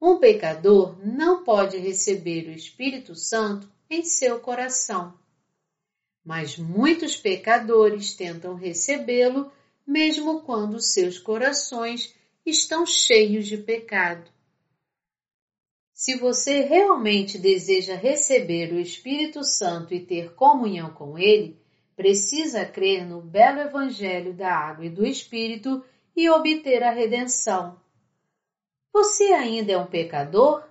Um 0.00 0.18
pecador 0.18 0.98
não 1.04 1.44
pode 1.44 1.76
receber 1.76 2.48
o 2.48 2.52
Espírito 2.52 3.14
Santo 3.14 3.70
em 3.88 4.02
seu 4.02 4.40
coração. 4.40 5.14
Mas 6.24 6.56
muitos 6.56 7.16
pecadores 7.16 8.14
tentam 8.14 8.54
recebê-lo 8.54 9.52
mesmo 9.86 10.42
quando 10.42 10.80
seus 10.80 11.18
corações 11.18 12.14
estão 12.46 12.86
cheios 12.86 13.46
de 13.46 13.58
pecado. 13.58 14.30
Se 15.92 16.16
você 16.16 16.62
realmente 16.62 17.36
deseja 17.36 17.94
receber 17.94 18.72
o 18.72 18.80
Espírito 18.80 19.44
Santo 19.44 19.92
e 19.92 20.00
ter 20.00 20.32
comunhão 20.34 20.94
com 20.94 21.18
ele, 21.18 21.59
precisa 22.00 22.64
crer 22.64 23.06
no 23.06 23.20
belo 23.20 23.60
Evangelho 23.60 24.32
da 24.32 24.50
Água 24.50 24.86
e 24.86 24.88
do 24.88 25.04
Espírito 25.04 25.84
e 26.16 26.30
obter 26.30 26.82
a 26.82 26.90
redenção. 26.90 27.78
Você 28.90 29.24
ainda 29.34 29.72
é 29.72 29.76
um 29.76 29.84
pecador? 29.84 30.66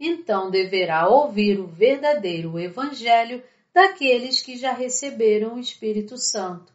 Então 0.00 0.50
deverá 0.50 1.08
ouvir 1.08 1.60
o 1.60 1.68
verdadeiro 1.68 2.58
Evangelho 2.58 3.40
daqueles 3.72 4.42
que 4.42 4.56
já 4.56 4.72
receberam 4.72 5.54
o 5.54 5.60
Espírito 5.60 6.18
Santo. 6.18 6.72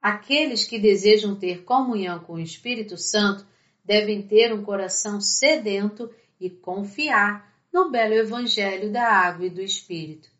Aqueles 0.00 0.64
que 0.64 0.78
desejam 0.78 1.34
ter 1.34 1.64
comunhão 1.64 2.20
com 2.20 2.34
o 2.34 2.40
Espírito 2.40 2.96
Santo 2.96 3.44
devem 3.84 4.22
ter 4.22 4.54
um 4.54 4.62
coração 4.62 5.20
sedento 5.20 6.08
e 6.40 6.48
confiar 6.48 7.52
no 7.72 7.90
belo 7.90 8.14
Evangelho 8.14 8.92
da 8.92 9.10
água 9.10 9.46
e 9.46 9.50
do 9.50 9.60
Espírito. 9.60 10.30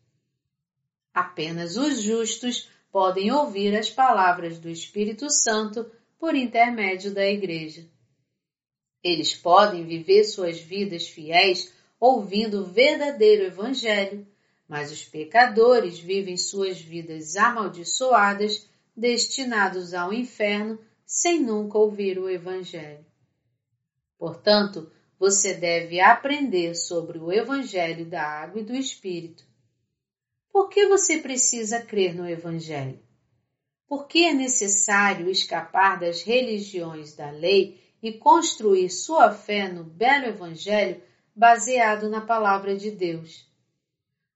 Apenas 1.13 1.77
os 1.77 2.01
justos 2.01 2.69
podem 2.93 3.33
ouvir 3.33 3.77
as 3.77 3.91
palavras 3.91 4.59
do 4.59 4.69
Espírito 4.69 5.29
Santo 5.29 5.91
por 6.19 6.35
intermédio 6.35 7.13
da 7.13 7.27
Igreja. 7.27 7.85
Eles 9.03 9.35
podem 9.35 9.85
viver 9.85 10.25
suas 10.25 10.61
vidas 10.61 11.09
fiéis 11.09 11.73
ouvindo 11.99 12.61
o 12.61 12.65
verdadeiro 12.65 13.45
Evangelho, 13.45 14.27
mas 14.69 14.93
os 14.93 15.05
pecadores 15.05 15.99
vivem 15.99 16.37
suas 16.37 16.81
vidas 16.81 17.37
amaldiçoadas, 17.37 18.69
destinados 18.97 19.95
ao 19.95 20.13
inferno, 20.13 20.79
sem 21.05 21.41
nunca 21.41 21.77
ouvir 21.77 22.19
o 22.19 22.29
Evangelho. 22.29 23.05
Portanto, 24.17 24.91
você 25.19 25.55
deve 25.55 26.01
aprender 26.01 26.75
sobre 26.75 27.19
o 27.19 27.33
Evangelho 27.33 28.07
da 28.07 28.23
Água 28.23 28.61
e 28.61 28.65
do 28.65 28.75
Espírito 28.75 29.50
por 30.53 30.69
que 30.69 30.87
você 30.87 31.19
precisa 31.19 31.81
crer 31.81 32.15
no 32.15 32.29
Evangelho? 32.29 32.99
Por 33.87 34.07
que 34.07 34.25
é 34.25 34.33
necessário 34.33 35.29
escapar 35.31 35.99
das 35.99 36.23
religiões 36.23 37.15
da 37.15 37.31
lei 37.31 37.81
e 38.03 38.13
construir 38.13 38.89
sua 38.89 39.33
fé 39.33 39.69
no 39.69 39.85
belo 39.85 40.27
Evangelho 40.27 41.03
baseado 41.35 42.09
na 42.09 42.21
palavra 42.21 42.77
de 42.77 42.91
Deus? 42.91 43.49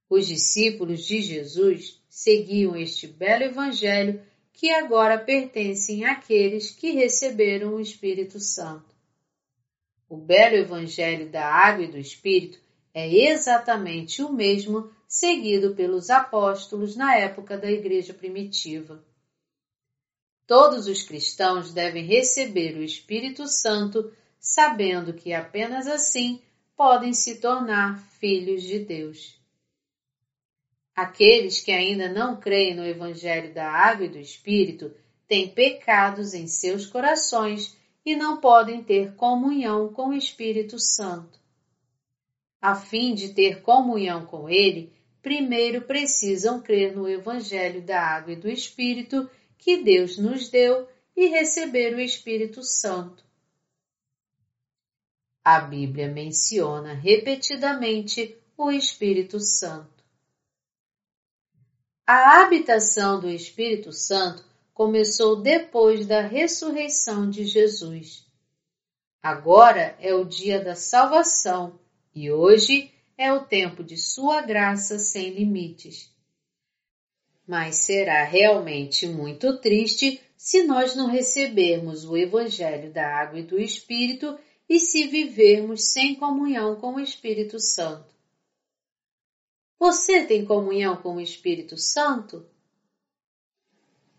Os 0.09 0.27
discípulos 0.27 1.05
de 1.05 1.21
Jesus 1.21 2.01
seguiam 2.09 2.77
este 2.77 3.07
belo 3.07 3.45
Evangelho 3.45 4.21
que 4.53 4.71
agora 4.71 5.19
pertencem 5.19 6.05
àqueles 6.05 6.71
que 6.71 6.93
receberam 6.93 7.75
o 7.75 7.81
Espírito 7.81 8.39
Santo. 8.39 8.95
O 10.09 10.17
belo 10.17 10.55
Evangelho 10.55 11.29
da 11.29 11.45
Água 11.45 11.85
e 11.85 11.89
do 11.89 11.99
Espírito 11.99 12.61
é 12.93 13.13
exatamente 13.13 14.23
o 14.23 14.33
mesmo 14.33 14.91
seguido 15.15 15.77
pelos 15.77 16.11
apóstolos 16.11 16.97
na 16.97 17.15
época 17.15 17.57
da 17.57 17.71
Igreja 17.71 18.13
primitiva. 18.13 19.01
Todos 20.45 20.89
os 20.89 21.05
cristãos 21.05 21.73
devem 21.73 22.05
receber 22.05 22.77
o 22.77 22.83
Espírito 22.83 23.47
Santo, 23.47 24.13
sabendo 24.41 25.15
que 25.15 25.33
apenas 25.33 25.87
assim 25.87 26.43
podem 26.77 27.13
se 27.13 27.37
tornar 27.37 28.03
filhos 28.19 28.65
de 28.65 28.81
Deus. 28.81 29.41
Aqueles 30.97 31.61
que 31.61 31.71
ainda 31.71 32.13
não 32.13 32.41
creem 32.41 32.75
no 32.75 32.85
Evangelho 32.85 33.55
da 33.55 33.71
Água 33.71 34.07
e 34.07 34.11
do 34.11 34.19
Espírito 34.19 34.93
têm 35.29 35.49
pecados 35.49 36.35
em 36.35 36.49
seus 36.49 36.87
corações 36.87 37.77
e 38.05 38.17
não 38.17 38.41
podem 38.41 38.83
ter 38.83 39.15
comunhão 39.15 39.93
com 39.93 40.09
o 40.09 40.15
Espírito 40.15 40.77
Santo. 40.81 41.39
A 42.61 42.75
fim 42.75 43.15
de 43.15 43.29
ter 43.33 43.63
comunhão 43.63 44.27
com 44.27 44.49
Ele, 44.49 44.93
primeiro 45.25 45.81
precisam 45.81 46.61
crer 46.61 46.95
no 46.95 47.09
Evangelho 47.09 47.81
da 47.81 47.99
Água 47.99 48.35
e 48.35 48.37
do 48.37 48.49
Espírito 48.49 49.29
que 49.57 49.83
Deus 49.83 50.19
nos 50.19 50.51
deu 50.51 50.87
e 51.17 51.29
receber 51.29 51.95
o 51.95 52.01
Espírito 52.01 52.63
Santo. 52.63 53.25
A 55.43 55.61
Bíblia 55.61 56.09
menciona 56.09 56.93
repetidamente 56.93 58.37
o 58.57 58.71
Espírito 58.71 59.41
Santo. 59.41 60.05
A 62.07 62.43
habitação 62.43 63.19
do 63.19 63.31
Espírito 63.31 63.93
Santo 63.93 64.45
começou 64.75 65.41
depois 65.41 66.07
da 66.07 66.21
ressurreição 66.21 67.31
de 67.31 67.47
Jesus. 67.47 68.27
Agora 69.23 69.97
é 70.01 70.15
o 70.15 70.23
dia 70.23 70.63
da 70.63 70.75
salvação 70.75 71.81
e 72.15 72.31
hoje 72.31 72.93
é 73.17 73.33
o 73.33 73.45
tempo 73.45 73.83
de 73.83 73.97
Sua 73.97 74.43
graça 74.43 74.99
sem 74.99 75.31
limites. 75.31 76.13
Mas 77.47 77.77
será 77.77 78.25
realmente 78.25 79.07
muito 79.07 79.59
triste 79.59 80.21
se 80.37 80.63
nós 80.63 80.95
não 80.95 81.07
recebermos 81.07 82.05
o 82.05 82.17
Evangelho 82.17 82.93
da 82.93 83.07
Água 83.07 83.41
e 83.41 83.43
do 83.43 83.61
Espírito 83.61 84.39
e 84.69 84.81
se 84.81 85.07
vivermos 85.07 85.93
sem 85.93 86.15
comunhão 86.15 86.77
com 86.77 86.95
o 86.95 87.01
Espírito 87.01 87.59
Santo. 87.61 88.15
Você 89.79 90.25
tem 90.25 90.45
comunhão 90.45 90.97
com 90.97 91.17
o 91.17 91.21
Espírito 91.21 91.77
Santo? 91.77 92.47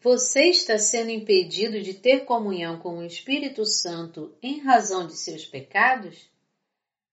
Você 0.02 0.44
está 0.50 0.78
sendo 0.78 1.10
impedido 1.10 1.82
de 1.82 1.96
ter 1.96 2.26
comunhão 2.26 2.80
com 2.80 3.00
o 3.00 3.04
Espírito 3.04 3.66
Santo 3.66 4.36
em 4.42 4.60
razão 4.60 5.08
de 5.08 5.18
seus 5.18 5.46
pecados? 5.46 6.30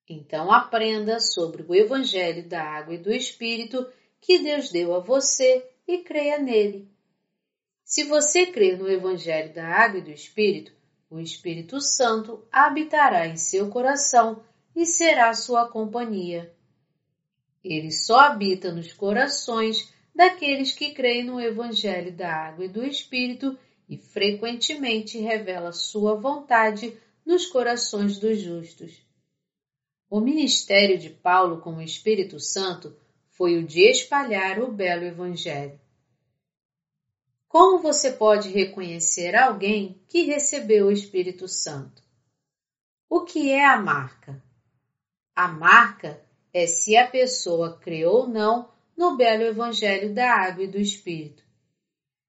Então 0.09 0.53
aprenda 0.53 1.21
sobre 1.21 1.63
o 1.63 1.75
Evangelho 1.75 2.49
da 2.49 2.63
Água 2.63 2.95
e 2.95 2.99
do 2.99 3.13
Espírito 3.13 3.87
que 4.21 4.39
Deus 4.39 4.71
deu 4.71 4.95
a 4.95 5.01
você 5.01 5.69
e 5.87 5.99
creia 5.99 6.39
nele. 6.39 6.89
Se 7.85 8.05
você 8.05 8.47
crer 8.47 8.79
no 8.79 8.91
Evangelho 8.91 9.53
da 9.53 9.67
Água 9.67 9.99
e 9.99 10.03
do 10.03 10.11
Espírito, 10.11 10.73
o 11.11 11.21
Espírito 11.21 11.81
Santo 11.81 12.43
habitará 12.51 13.27
em 13.27 13.37
seu 13.37 13.69
coração 13.69 14.43
e 14.75 14.87
será 14.87 15.35
sua 15.35 15.69
companhia. 15.69 16.55
Ele 17.63 17.91
só 17.91 18.21
habita 18.21 18.73
nos 18.73 18.93
corações 18.93 19.93
daqueles 20.15 20.73
que 20.73 20.93
creem 20.93 21.25
no 21.25 21.41
Evangelho 21.41 22.13
da 22.13 22.33
Água 22.33 22.65
e 22.65 22.69
do 22.69 22.85
Espírito 22.85 23.59
e 23.89 23.97
frequentemente 23.97 25.19
revela 25.19 25.73
sua 25.73 26.15
vontade 26.15 26.97
nos 27.25 27.47
corações 27.47 28.19
dos 28.19 28.39
justos. 28.39 29.05
O 30.13 30.21
ministério 30.21 30.99
de 30.99 31.09
Paulo 31.09 31.63
com 31.63 31.77
o 31.77 31.81
Espírito 31.81 32.39
Santo 32.39 32.95
foi 33.31 33.57
o 33.57 33.67
de 33.67 33.81
espalhar 33.91 34.63
o 34.63 34.71
belo 34.71 35.05
Evangelho. 35.05 35.81
Como 37.49 37.79
você 37.79 38.13
pode 38.13 38.51
reconhecer 38.51 39.35
alguém 39.35 40.05
que 40.11 40.25
recebeu 40.25 40.89
o 40.89 40.93
Espírito 40.93 41.49
Santo? 41.49 42.03
O 43.09 43.23
que 43.23 43.53
é 43.53 43.65
a 43.65 43.79
marca? 43.79 44.45
A 45.35 45.49
marca 45.49 46.23
é 46.53 46.67
se 46.67 46.95
a 46.95 47.07
pessoa 47.07 47.79
crê 47.79 48.05
ou 48.05 48.29
não 48.29 48.71
no 48.95 49.17
belo 49.17 49.45
Evangelho 49.45 50.13
da 50.13 50.31
Água 50.31 50.65
e 50.65 50.69
do 50.69 50.79
Espírito. 50.79 51.43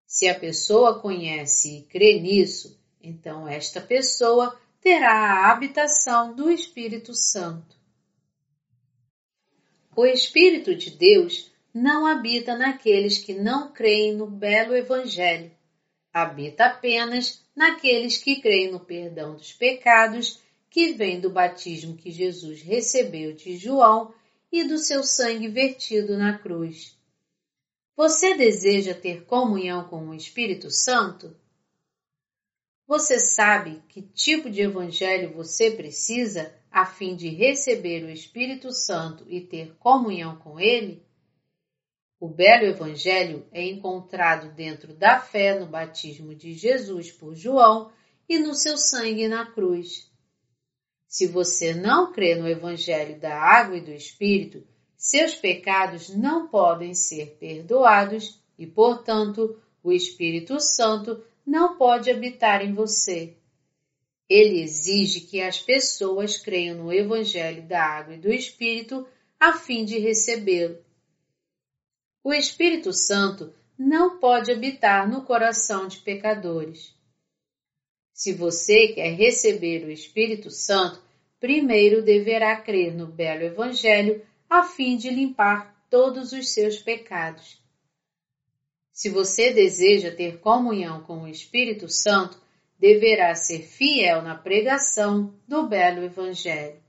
Se 0.08 0.30
a 0.30 0.40
pessoa 0.40 1.02
conhece 1.02 1.80
e 1.80 1.84
crê 1.84 2.18
nisso, 2.18 2.82
então 3.02 3.46
esta 3.46 3.82
pessoa 3.82 4.58
terá 4.84 5.14
a 5.14 5.52
habitação 5.54 6.36
do 6.36 6.52
Espírito 6.52 7.16
Santo. 7.16 7.74
O 9.96 10.06
Espírito 10.06 10.76
de 10.76 10.92
Deus 10.92 11.50
não 11.74 12.06
habita 12.06 12.58
naqueles 12.58 13.18
que 13.18 13.34
não 13.34 13.72
creem 13.72 14.14
no 14.14 14.28
belo 14.28 14.76
Evangelho. 14.76 15.52
Habita 16.12 16.66
apenas 16.66 17.42
naqueles 17.56 18.18
que 18.18 18.42
creem 18.42 18.74
no 18.74 18.80
perdão 18.82 19.36
dos 19.38 19.54
pecados 19.54 20.42
que 20.70 20.92
vem 20.92 21.22
do 21.22 21.30
batismo 21.30 21.96
que 21.96 22.12
Jesus 22.12 22.62
recebeu 22.62 23.32
de 23.32 23.56
João 23.56 24.14
e 24.52 24.66
do 24.66 24.78
seu 24.78 25.02
sangue 25.02 25.48
vertido 25.48 26.18
na 26.18 26.38
cruz. 26.38 26.98
Você 27.96 28.36
deseja 28.36 28.94
ter 28.94 29.24
comunhão 29.24 29.86
com 29.86 30.10
o 30.10 30.14
Espírito 30.14 30.70
Santo? 30.70 31.34
Você 32.94 33.20
sabe 33.20 33.82
que 33.90 34.04
tipo 34.04 34.52
de 34.52 34.62
evangelho 34.62 35.34
você 35.34 35.72
precisa 35.72 36.54
a 36.72 36.86
fim 36.86 37.16
de 37.16 37.28
receber 37.28 38.04
o 38.04 38.10
Espírito 38.12 38.72
Santo 38.72 39.26
e 39.28 39.42
ter 39.42 39.76
comunhão 39.80 40.36
com 40.36 40.60
ele? 40.60 41.04
O 42.20 42.30
belo 42.30 42.66
evangelho 42.68 43.48
é 43.52 43.66
encontrado 43.68 44.54
dentro 44.54 44.94
da 44.94 45.20
fé 45.20 45.58
no 45.60 45.66
batismo 45.66 46.36
de 46.36 46.54
Jesus 46.54 47.12
por 47.12 47.34
João 47.34 47.92
e 48.30 48.38
no 48.38 48.54
seu 48.54 48.78
sangue 48.78 49.28
na 49.28 49.44
cruz. 49.44 50.08
Se 51.08 51.26
você 51.26 51.74
não 51.74 52.14
crê 52.14 52.36
no 52.36 52.48
evangelho 52.48 53.20
da 53.20 53.36
água 53.36 53.76
e 53.76 53.82
do 53.82 53.92
Espírito, 53.92 54.64
seus 54.96 55.34
pecados 55.34 56.16
não 56.16 56.48
podem 56.48 56.94
ser 56.94 57.38
perdoados 57.40 58.40
e, 58.56 58.68
portanto, 58.68 59.60
o 59.82 59.92
Espírito 59.92 60.60
Santo 60.60 61.24
não 61.46 61.78
pode 61.78 62.10
habitar 62.10 62.64
em 62.64 62.74
você. 62.74 63.36
Ele 64.30 64.62
exige 64.62 65.22
que 65.22 65.42
as 65.42 65.60
pessoas 65.60 66.38
creiam 66.38 66.78
no 66.78 66.94
Evangelho 66.94 67.64
da 67.64 67.84
Água 67.84 68.16
e 68.16 68.20
do 68.20 68.32
Espírito 68.32 69.08
a 69.40 69.54
fim 69.54 69.84
de 69.84 70.00
recebê-lo. 70.00 70.78
O 72.24 72.34
Espírito 72.34 72.94
Santo 72.94 73.54
não 73.78 74.18
pode 74.18 74.52
habitar 74.52 75.10
no 75.10 75.24
coração 75.24 75.88
de 75.88 75.98
pecadores. 75.98 76.96
Se 78.14 78.32
você 78.32 78.90
quer 78.90 79.14
receber 79.16 79.84
o 79.84 79.92
Espírito 79.92 80.50
Santo, 80.50 81.02
primeiro 81.40 82.02
deverá 82.02 82.56
crer 82.56 82.96
no 82.96 83.08
belo 83.08 83.44
Evangelho 83.44 84.26
a 84.50 84.64
fim 84.64 84.96
de 84.96 85.10
limpar 85.10 85.76
todos 85.90 86.32
os 86.32 86.54
seus 86.54 86.80
pecados. 86.80 87.62
Se 88.94 89.10
você 89.10 89.52
deseja 89.52 90.12
ter 90.12 90.40
comunhão 90.40 91.02
com 91.02 91.24
o 91.24 91.28
Espírito 91.28 91.90
Santo, 91.90 92.40
deverá 92.80 93.34
ser 93.34 93.64
fiel 93.64 94.22
na 94.22 94.36
pregação 94.36 95.34
do 95.48 95.68
belo 95.68 96.04
Evangelho. 96.04 96.80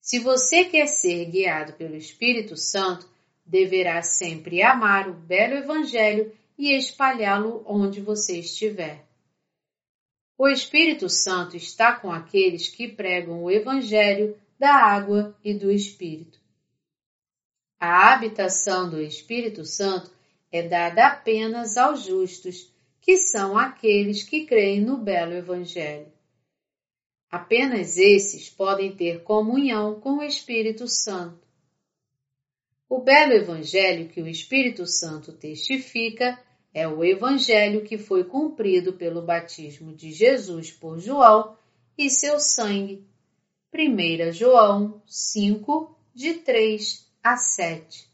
Se 0.00 0.18
você 0.18 0.64
quer 0.64 0.86
ser 0.86 1.26
guiado 1.26 1.74
pelo 1.74 1.94
Espírito 1.94 2.56
Santo, 2.56 3.06
deverá 3.44 4.00
sempre 4.00 4.62
amar 4.62 5.06
o 5.06 5.12
belo 5.12 5.54
Evangelho 5.54 6.32
e 6.56 6.74
espalhá-lo 6.74 7.62
onde 7.66 8.00
você 8.00 8.38
estiver. 8.38 9.04
O 10.38 10.48
Espírito 10.48 11.10
Santo 11.10 11.58
está 11.58 11.94
com 11.94 12.10
aqueles 12.10 12.68
que 12.68 12.88
pregam 12.88 13.42
o 13.42 13.50
Evangelho 13.50 14.34
da 14.58 14.74
água 14.74 15.36
e 15.44 15.52
do 15.52 15.70
Espírito. 15.70 16.40
A 17.78 18.14
habitação 18.14 18.88
do 18.88 18.98
Espírito 19.00 19.66
Santo 19.66 20.10
é 20.50 20.62
dada 20.62 21.06
apenas 21.06 21.76
aos 21.76 22.04
justos, 22.04 22.72
que 23.00 23.16
são 23.16 23.56
aqueles 23.56 24.22
que 24.22 24.44
creem 24.44 24.80
no 24.80 24.96
belo 24.96 25.32
Evangelho. 25.32 26.12
Apenas 27.30 27.96
esses 27.96 28.50
podem 28.50 28.94
ter 28.94 29.22
comunhão 29.22 30.00
com 30.00 30.18
o 30.18 30.22
Espírito 30.22 30.88
Santo. 30.88 31.46
O 32.88 33.00
belo 33.00 33.32
Evangelho 33.32 34.08
que 34.08 34.20
o 34.20 34.26
Espírito 34.26 34.84
Santo 34.84 35.32
testifica 35.32 36.42
é 36.74 36.88
o 36.88 37.04
Evangelho 37.04 37.84
que 37.84 37.96
foi 37.96 38.24
cumprido 38.24 38.94
pelo 38.94 39.22
batismo 39.22 39.94
de 39.94 40.10
Jesus 40.10 40.72
por 40.72 40.98
João 40.98 41.56
e 41.96 42.10
seu 42.10 42.40
sangue. 42.40 43.06
1 43.72 44.32
João 44.32 45.00
5, 45.06 45.96
de 46.12 46.34
3 46.34 47.08
a 47.22 47.36
7. 47.36 48.09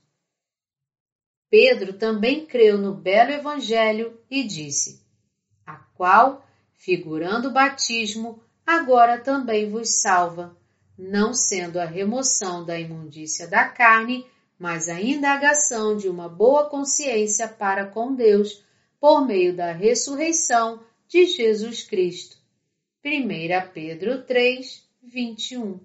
Pedro 1.48 1.92
também 1.92 2.44
creu 2.44 2.76
no 2.76 2.94
belo 2.94 3.30
Evangelho 3.30 4.18
e 4.30 4.42
disse: 4.42 5.00
A 5.64 5.76
qual, 5.94 6.44
figurando 6.74 7.48
o 7.48 7.52
batismo, 7.52 8.42
agora 8.66 9.18
também 9.18 9.70
vos 9.70 10.00
salva, 10.00 10.56
não 10.98 11.32
sendo 11.32 11.78
a 11.78 11.84
remoção 11.84 12.64
da 12.64 12.78
imundícia 12.78 13.46
da 13.46 13.68
carne, 13.68 14.26
mas 14.58 14.88
a 14.88 15.00
indagação 15.00 15.96
de 15.96 16.08
uma 16.08 16.28
boa 16.28 16.68
consciência 16.68 17.46
para 17.46 17.86
com 17.86 18.14
Deus 18.14 18.64
por 18.98 19.24
meio 19.24 19.54
da 19.54 19.72
ressurreição 19.72 20.82
de 21.06 21.26
Jesus 21.26 21.82
Cristo. 21.82 22.38
1 23.04 23.72
Pedro 23.72 24.22
3, 24.22 24.84
21. 25.02 25.78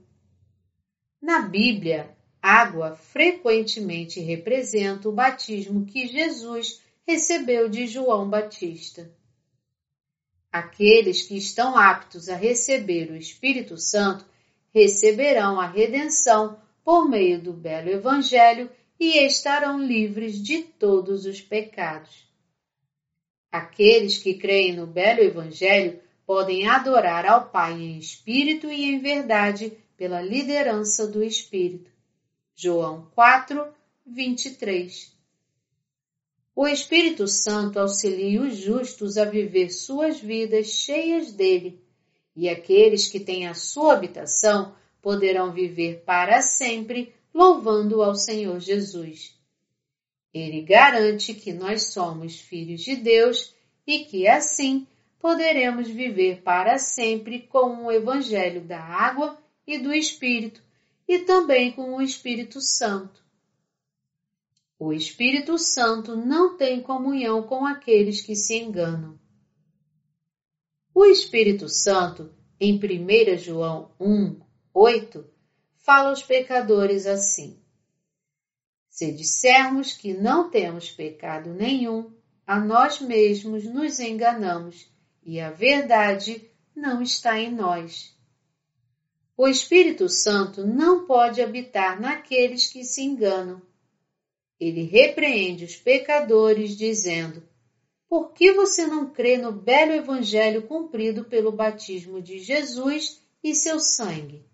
Na 1.22 1.42
Bíblia, 1.42 2.18
água 2.42 2.96
frequentemente 2.96 4.20
representa 4.20 5.08
o 5.08 5.12
batismo 5.12 5.86
que 5.86 6.08
Jesus 6.08 6.82
recebeu 7.08 7.70
de 7.70 7.86
João 7.88 8.30
Batista. 8.30 9.12
Aqueles 10.52 11.22
que 11.22 11.38
estão 11.38 11.78
aptos 11.78 12.28
a 12.28 12.36
receber 12.36 13.12
o 13.12 13.16
Espírito 13.16 13.78
Santo 13.78 14.26
receberão 14.74 15.60
a 15.60 15.68
redenção 15.68 16.60
por 16.84 17.08
meio 17.08 17.42
do 17.42 17.54
belo 17.54 17.90
Evangelho 17.90 18.70
e 19.00 19.18
estarão 19.26 19.82
livres 19.82 20.42
de 20.42 20.64
todos 20.64 21.26
os 21.26 21.42
pecados. 21.42 22.28
Aqueles 23.52 24.18
que 24.18 24.34
creem 24.34 24.76
no 24.76 24.88
belo 24.88 25.20
Evangelho 25.20 26.00
podem 26.26 26.68
adorar 26.68 27.26
ao 27.26 27.50
Pai 27.50 27.74
em 27.74 27.98
espírito 27.98 28.72
e 28.72 28.86
em 28.86 29.00
verdade 29.00 29.74
pela 29.98 30.22
liderança 30.22 31.06
do 31.06 31.24
Espírito. 31.24 31.91
João 32.64 33.08
4, 33.16 33.74
23. 34.06 35.18
O 36.56 36.68
Espírito 36.68 37.28
Santo 37.28 37.80
auxilia 37.80 38.40
os 38.40 38.56
justos 38.56 39.18
a 39.18 39.26
viver 39.26 39.72
suas 39.72 40.20
vidas 40.20 40.68
cheias 40.68 41.32
dele, 41.32 41.84
e 42.36 42.48
aqueles 42.48 43.08
que 43.08 43.20
têm 43.20 43.48
a 43.48 43.56
sua 43.56 43.94
habitação 43.94 44.76
poderão 45.02 45.52
viver 45.52 46.04
para 46.06 46.40
sempre 46.44 47.16
louvando 47.34 48.04
ao 48.04 48.14
Senhor 48.14 48.60
Jesus. 48.60 49.36
Ele 50.32 50.62
garante 50.62 51.34
que 51.34 51.52
nós 51.52 51.86
somos 51.92 52.40
filhos 52.40 52.82
de 52.82 52.96
Deus 52.96 53.56
e 53.88 54.06
que 54.06 54.28
assim 54.28 54.86
poderemos 55.20 55.90
viver 55.90 56.44
para 56.44 56.78
sempre 56.78 57.40
com 57.40 57.86
o 57.86 57.92
Evangelho 57.92 58.62
da 58.62 58.80
água 58.80 59.36
e 59.66 59.80
do 59.80 59.92
Espírito 59.92 60.62
e 61.14 61.20
também 61.20 61.74
com 61.74 61.94
o 61.94 62.02
Espírito 62.02 62.62
Santo. 62.62 63.22
O 64.80 64.94
Espírito 64.94 65.58
Santo 65.58 66.16
não 66.16 66.56
tem 66.56 66.82
comunhão 66.82 67.44
com 67.44 67.66
aqueles 67.66 68.22
que 68.22 68.34
se 68.34 68.58
enganam. 68.58 69.20
O 70.96 71.04
Espírito 71.04 71.68
Santo, 71.68 72.34
em 72.58 72.80
1 72.80 73.38
João 73.40 73.92
1, 74.00 74.40
8, 74.74 75.30
fala 75.80 76.12
aos 76.12 76.24
pecadores 76.24 77.06
assim: 77.06 77.62
Se 78.90 79.12
dissermos 79.12 79.92
que 79.92 80.14
não 80.14 80.50
temos 80.50 80.90
pecado 80.90 81.54
nenhum, 81.54 82.10
a 82.48 82.58
nós 82.58 83.02
mesmos 83.02 83.66
nos 83.66 84.00
enganamos 84.00 84.90
e 85.22 85.42
a 85.42 85.52
verdade 85.52 86.50
não 86.74 87.02
está 87.02 87.38
em 87.38 87.54
nós. 87.54 88.18
O 89.42 89.48
Espírito 89.48 90.08
Santo 90.08 90.64
não 90.68 91.08
pode 91.08 91.42
habitar 91.42 92.00
naqueles 92.00 92.72
que 92.72 92.84
se 92.84 93.02
enganam. 93.02 93.60
Ele 94.60 94.84
repreende 94.84 95.66
os 95.66 95.76
pecadores, 95.76 96.78
dizendo: 96.78 97.42
Por 98.08 98.34
que 98.34 98.54
você 98.54 98.86
não 98.86 99.10
crê 99.10 99.40
no 99.40 99.52
belo 99.52 99.94
Evangelho 99.94 100.68
cumprido 100.68 101.24
pelo 101.24 101.52
batismo 101.52 102.22
de 102.22 102.38
Jesus 102.38 103.20
e 103.44 103.56
seu 103.56 103.80
sangue? 103.80 104.46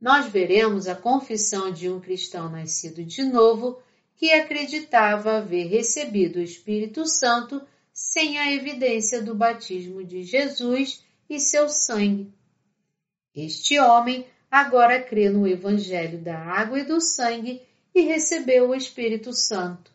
nós 0.00 0.26
veremos 0.26 0.88
a 0.88 0.96
confissão 0.96 1.70
de 1.70 1.88
um 1.88 2.00
cristão 2.00 2.50
nascido 2.50 3.04
de 3.04 3.22
novo 3.22 3.80
que 4.16 4.32
acreditava 4.32 5.36
haver 5.36 5.68
recebido 5.68 6.40
o 6.40 6.42
Espírito 6.42 7.06
Santo 7.06 7.62
sem 7.92 8.38
a 8.40 8.52
evidência 8.52 9.22
do 9.22 9.36
batismo 9.36 10.02
de 10.02 10.24
Jesus 10.24 11.04
e 11.30 11.38
seu 11.38 11.68
sangue. 11.68 12.34
Este 13.36 13.78
homem 13.78 14.26
agora 14.50 15.02
crê 15.02 15.28
no 15.28 15.46
Evangelho 15.46 16.18
da 16.22 16.38
água 16.38 16.80
e 16.80 16.84
do 16.84 17.02
sangue 17.02 17.60
e 17.94 18.00
recebeu 18.00 18.70
o 18.70 18.74
Espírito 18.74 19.34
Santo. 19.34 19.92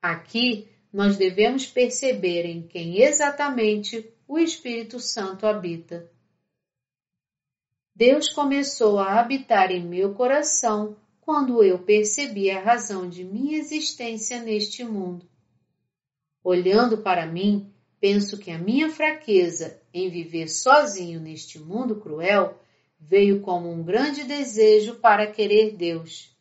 Aqui 0.00 0.66
nós 0.90 1.18
devemos 1.18 1.66
perceber 1.66 2.46
em 2.46 2.66
quem 2.66 3.02
exatamente 3.02 4.10
o 4.26 4.38
Espírito 4.38 4.98
Santo 4.98 5.46
habita. 5.46 6.10
Deus 7.94 8.30
começou 8.30 8.98
a 8.98 9.20
habitar 9.20 9.70
em 9.70 9.84
meu 9.84 10.14
coração 10.14 10.96
quando 11.20 11.62
eu 11.62 11.78
percebi 11.80 12.50
a 12.50 12.60
razão 12.60 13.06
de 13.06 13.22
minha 13.22 13.58
existência 13.58 14.40
neste 14.40 14.82
mundo. 14.82 15.28
Olhando 16.42 16.98
para 16.98 17.26
mim, 17.26 17.70
penso 18.00 18.38
que 18.38 18.50
a 18.50 18.58
minha 18.58 18.90
fraqueza 18.90 19.83
em 19.94 20.10
viver 20.10 20.48
sozinho 20.48 21.20
neste 21.20 21.60
mundo 21.60 22.00
cruel 22.00 22.60
veio 22.98 23.40
como 23.40 23.70
um 23.70 23.84
grande 23.84 24.24
desejo 24.24 24.96
para 24.96 25.30
querer 25.30 25.76
Deus. 25.76 26.36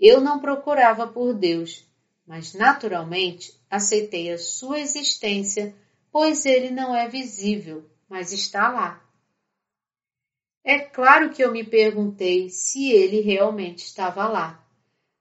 Eu 0.00 0.20
não 0.20 0.40
procurava 0.40 1.06
por 1.06 1.34
Deus, 1.34 1.86
mas 2.26 2.54
naturalmente 2.54 3.52
aceitei 3.68 4.32
a 4.32 4.38
sua 4.38 4.80
existência, 4.80 5.74
pois 6.10 6.46
ele 6.46 6.70
não 6.70 6.96
é 6.96 7.06
visível, 7.06 7.84
mas 8.08 8.32
está 8.32 8.70
lá. 8.70 9.04
É 10.64 10.78
claro 10.78 11.30
que 11.30 11.42
eu 11.42 11.52
me 11.52 11.64
perguntei 11.64 12.48
se 12.48 12.90
ele 12.90 13.20
realmente 13.20 13.84
estava 13.84 14.26
lá, 14.26 14.66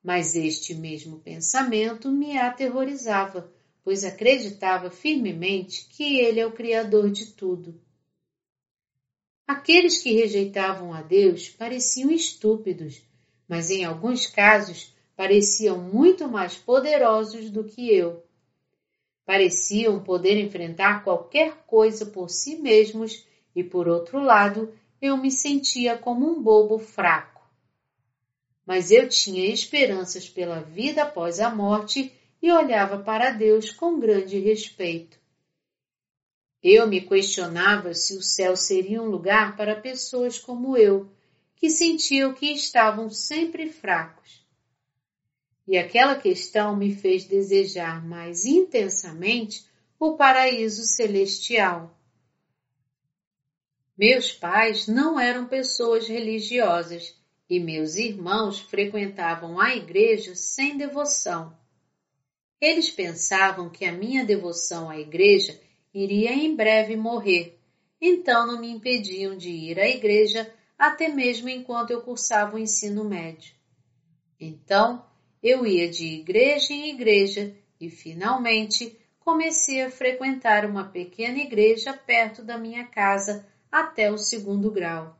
mas 0.03 0.35
este 0.35 0.73
mesmo 0.75 1.19
pensamento 1.19 2.09
me 2.09 2.37
aterrorizava, 2.37 3.51
pois 3.87 4.03
acreditava 4.03 4.91
firmemente 4.91 5.87
que 5.91 6.19
ele 6.19 6.41
é 6.41 6.45
o 6.45 6.51
Criador 6.51 7.09
de 7.09 7.27
tudo. 7.27 7.79
Aqueles 9.47 9.99
que 9.99 10.11
rejeitavam 10.11 10.93
a 10.93 11.01
Deus 11.01 11.47
pareciam 11.47 12.11
estúpidos, 12.11 13.01
mas 13.47 13.71
em 13.71 13.85
alguns 13.85 14.27
casos 14.27 14.93
pareciam 15.15 15.77
muito 15.77 16.27
mais 16.27 16.57
poderosos 16.57 17.49
do 17.49 17.63
que 17.63 17.89
eu. 17.89 18.21
Pareciam 19.25 20.03
poder 20.03 20.37
enfrentar 20.37 21.05
qualquer 21.05 21.55
coisa 21.65 22.07
por 22.07 22.29
si 22.29 22.57
mesmos 22.57 23.25
e, 23.55 23.63
por 23.63 23.87
outro 23.87 24.19
lado, 24.19 24.77
eu 25.01 25.15
me 25.15 25.31
sentia 25.31 25.97
como 25.97 26.29
um 26.29 26.43
bobo 26.43 26.77
fraco. 26.77 27.41
Mas 28.65 28.91
eu 28.91 29.07
tinha 29.07 29.45
esperanças 29.45 30.27
pela 30.27 30.59
vida 30.59 31.03
após 31.03 31.39
a 31.39 31.49
morte 31.49 32.16
e 32.41 32.51
olhava 32.51 32.99
para 32.99 33.31
Deus 33.31 33.71
com 33.71 33.99
grande 33.99 34.39
respeito. 34.39 35.17
Eu 36.61 36.87
me 36.87 37.01
questionava 37.01 37.93
se 37.93 38.15
o 38.15 38.21
céu 38.21 38.55
seria 38.55 39.01
um 39.01 39.09
lugar 39.09 39.55
para 39.55 39.79
pessoas 39.79 40.39
como 40.39 40.75
eu, 40.75 41.09
que 41.55 41.69
sentiam 41.69 42.33
que 42.33 42.47
estavam 42.51 43.09
sempre 43.09 43.69
fracos. 43.69 44.45
E 45.67 45.77
aquela 45.77 46.15
questão 46.15 46.75
me 46.75 46.95
fez 46.95 47.25
desejar 47.25 48.05
mais 48.05 48.45
intensamente 48.45 49.65
o 49.99 50.15
paraíso 50.15 50.83
celestial. 50.83 51.97
Meus 53.97 54.31
pais 54.31 54.87
não 54.87 55.19
eram 55.19 55.47
pessoas 55.47 56.07
religiosas 56.07 57.15
e 57.49 57.59
meus 57.59 57.95
irmãos 57.95 58.59
frequentavam 58.59 59.59
a 59.59 59.75
igreja 59.75 60.35
sem 60.35 60.77
devoção. 60.77 61.57
Eles 62.59 62.89
pensavam 62.89 63.69
que 63.69 63.85
a 63.85 63.91
minha 63.91 64.25
devoção 64.25 64.89
à 64.89 64.99
igreja 64.99 65.59
iria 65.93 66.33
em 66.33 66.55
breve 66.55 66.95
morrer, 66.95 67.59
então 68.01 68.47
não 68.47 68.59
me 68.59 68.69
impediam 68.69 69.37
de 69.37 69.49
ir 69.49 69.79
à 69.79 69.87
igreja 69.87 70.51
até 70.77 71.07
mesmo 71.07 71.49
enquanto 71.49 71.91
eu 71.91 72.01
cursava 72.01 72.55
o 72.55 72.59
ensino 72.59 73.03
médio. 73.03 73.53
Então, 74.39 75.05
eu 75.41 75.65
ia 75.65 75.89
de 75.89 76.05
igreja 76.05 76.73
em 76.73 76.89
igreja 76.89 77.55
e, 77.79 77.89
finalmente, 77.89 78.97
comecei 79.19 79.81
a 79.81 79.91
frequentar 79.91 80.65
uma 80.65 80.85
pequena 80.85 81.39
igreja 81.39 81.93
perto 81.93 82.43
da 82.43 82.57
minha 82.57 82.85
casa 82.85 83.47
até 83.71 84.11
o 84.11 84.17
segundo 84.17 84.71
grau. 84.71 85.17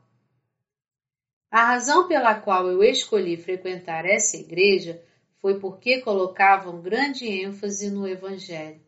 A 1.50 1.64
razão 1.64 2.06
pela 2.06 2.34
qual 2.34 2.68
eu 2.68 2.82
escolhi 2.82 3.36
frequentar 3.36 4.04
essa 4.04 4.36
igreja 4.36 5.02
foi 5.40 5.58
porque 5.58 6.00
colocavam 6.00 6.80
grande 6.80 7.26
ênfase 7.26 7.90
no 7.90 8.06
Evangelho. 8.06 8.80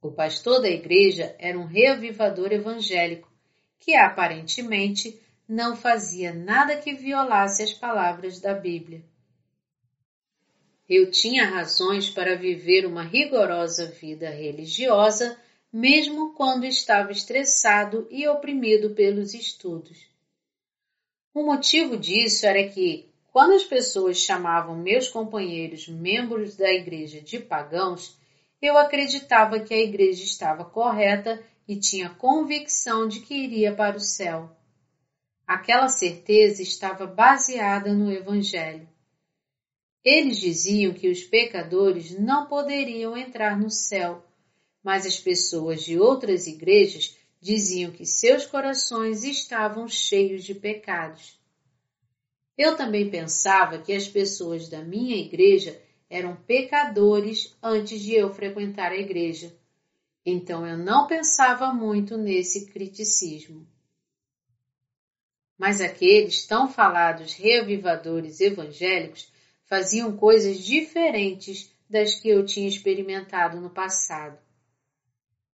O 0.00 0.10
pastor 0.10 0.60
da 0.60 0.68
igreja 0.68 1.34
era 1.38 1.58
um 1.58 1.64
reavivador 1.64 2.52
evangélico 2.52 3.30
que 3.78 3.94
aparentemente 3.94 5.20
não 5.48 5.76
fazia 5.76 6.32
nada 6.32 6.76
que 6.76 6.94
violasse 6.94 7.62
as 7.62 7.72
palavras 7.72 8.40
da 8.40 8.54
Bíblia. 8.54 9.04
Eu 10.88 11.10
tinha 11.10 11.44
razões 11.46 12.10
para 12.10 12.36
viver 12.36 12.86
uma 12.86 13.02
rigorosa 13.02 13.86
vida 13.86 14.28
religiosa, 14.30 15.38
mesmo 15.72 16.34
quando 16.34 16.64
estava 16.64 17.12
estressado 17.12 18.06
e 18.10 18.26
oprimido 18.26 18.90
pelos 18.90 19.34
estudos. 19.34 20.10
O 21.32 21.42
motivo 21.44 21.96
disso 21.96 22.44
era 22.44 22.68
que, 22.68 23.11
quando 23.32 23.54
as 23.54 23.64
pessoas 23.64 24.18
chamavam 24.18 24.76
meus 24.76 25.08
companheiros 25.08 25.88
membros 25.88 26.54
da 26.54 26.70
igreja 26.70 27.18
de 27.22 27.40
pagãos, 27.40 28.14
eu 28.60 28.76
acreditava 28.76 29.58
que 29.58 29.72
a 29.72 29.80
igreja 29.80 30.22
estava 30.22 30.66
correta 30.66 31.42
e 31.66 31.76
tinha 31.76 32.10
convicção 32.10 33.08
de 33.08 33.20
que 33.20 33.34
iria 33.34 33.74
para 33.74 33.96
o 33.96 34.00
céu. 34.00 34.54
Aquela 35.46 35.88
certeza 35.88 36.62
estava 36.62 37.06
baseada 37.06 37.94
no 37.94 38.12
Evangelho. 38.12 38.86
Eles 40.04 40.38
diziam 40.38 40.92
que 40.92 41.08
os 41.08 41.22
pecadores 41.24 42.18
não 42.18 42.46
poderiam 42.46 43.16
entrar 43.16 43.58
no 43.58 43.70
céu, 43.70 44.22
mas 44.82 45.06
as 45.06 45.18
pessoas 45.18 45.82
de 45.82 45.98
outras 45.98 46.46
igrejas 46.46 47.16
diziam 47.40 47.90
que 47.90 48.04
seus 48.04 48.44
corações 48.44 49.24
estavam 49.24 49.88
cheios 49.88 50.44
de 50.44 50.54
pecados. 50.54 51.40
Eu 52.56 52.76
também 52.76 53.10
pensava 53.10 53.78
que 53.78 53.92
as 53.92 54.06
pessoas 54.06 54.68
da 54.68 54.82
minha 54.82 55.16
igreja 55.16 55.80
eram 56.08 56.36
pecadores 56.36 57.56
antes 57.62 58.00
de 58.00 58.14
eu 58.14 58.32
frequentar 58.34 58.92
a 58.92 58.98
igreja. 58.98 59.56
Então 60.24 60.66
eu 60.66 60.76
não 60.76 61.06
pensava 61.06 61.72
muito 61.72 62.16
nesse 62.16 62.66
criticismo. 62.66 63.66
Mas 65.56 65.80
aqueles 65.80 66.46
tão 66.46 66.68
falados 66.68 67.34
reavivadores 67.34 68.40
evangélicos 68.40 69.32
faziam 69.64 70.16
coisas 70.16 70.58
diferentes 70.58 71.72
das 71.88 72.14
que 72.14 72.28
eu 72.28 72.44
tinha 72.44 72.68
experimentado 72.68 73.60
no 73.60 73.70
passado. 73.70 74.38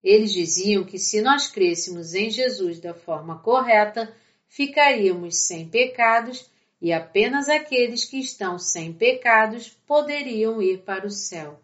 Eles 0.03 0.33
diziam 0.33 0.85
que 0.85 0.99
se 0.99 1.21
nós 1.21 1.49
crêssemos 1.49 2.15
em 2.15 2.31
Jesus 2.31 2.81
da 2.81 2.95
forma 2.95 3.39
correta, 3.41 4.13
ficaríamos 4.47 5.37
sem 5.37 5.69
pecados 5.69 6.49
e 6.81 6.93
apenas 6.93 7.49
aqueles 7.49 8.05
que 8.05 8.19
estão 8.19 8.59
sem 8.59 8.93
pecados 8.93 9.69
poderiam 9.87 10.63
ir 10.63 10.83
para 10.85 11.07
o 11.07 11.11
céu. 11.11 11.61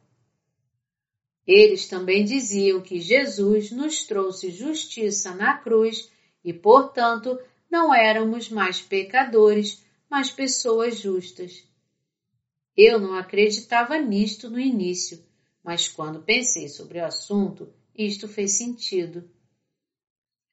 Eles 1.46 1.86
também 1.88 2.24
diziam 2.24 2.80
que 2.80 3.00
Jesus 3.00 3.70
nos 3.70 4.04
trouxe 4.04 4.50
justiça 4.50 5.34
na 5.34 5.58
cruz 5.58 6.10
e, 6.44 6.52
portanto, 6.52 7.38
não 7.70 7.94
éramos 7.94 8.48
mais 8.48 8.80
pecadores, 8.80 9.84
mas 10.08 10.30
pessoas 10.30 10.98
justas. 10.98 11.64
Eu 12.76 12.98
não 12.98 13.14
acreditava 13.14 13.98
nisto 13.98 14.50
no 14.50 14.58
início, 14.58 15.22
mas 15.62 15.86
quando 15.86 16.22
pensei 16.22 16.68
sobre 16.68 16.98
o 16.98 17.04
assunto, 17.04 17.72
isto 17.94 18.26
fez 18.26 18.52
sentido. 18.58 19.30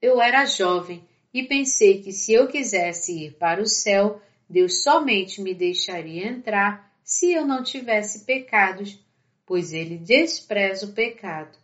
Eu 0.02 0.22
era 0.22 0.46
jovem 0.46 1.08
e 1.34 1.44
pensei 1.44 2.02
que 2.02 2.12
se 2.12 2.34
eu 2.34 2.48
quisesse 2.48 3.26
ir 3.26 3.38
para 3.38 3.62
o 3.62 3.68
céu, 3.68 4.22
Deus 4.52 4.84
somente 4.84 5.42
me 5.42 5.54
deixaria 5.54 6.28
entrar 6.28 6.94
se 7.02 7.32
eu 7.32 7.48
não 7.48 7.64
tivesse 7.64 8.26
pecados, 8.26 9.00
pois 9.46 9.72
ele 9.72 9.98
despreza 9.98 10.88
o 10.88 10.92
pecado. 10.92 11.58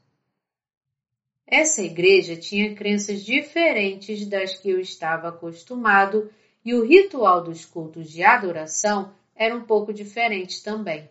Essa 1.46 1.82
igreja 1.82 2.38
tinha 2.38 2.74
crenças 2.74 3.26
diferentes 3.26 4.26
das 4.26 4.58
que 4.58 4.70
eu 4.70 4.80
estava 4.80 5.28
acostumado 5.28 6.32
e 6.64 6.74
o 6.74 6.86
ritual 6.86 7.44
dos 7.44 7.66
cultos 7.66 8.10
de 8.10 8.24
adoração 8.24 9.14
era 9.36 9.54
um 9.54 9.66
pouco 9.66 9.92
diferente 9.94 10.64
também. 10.64 11.10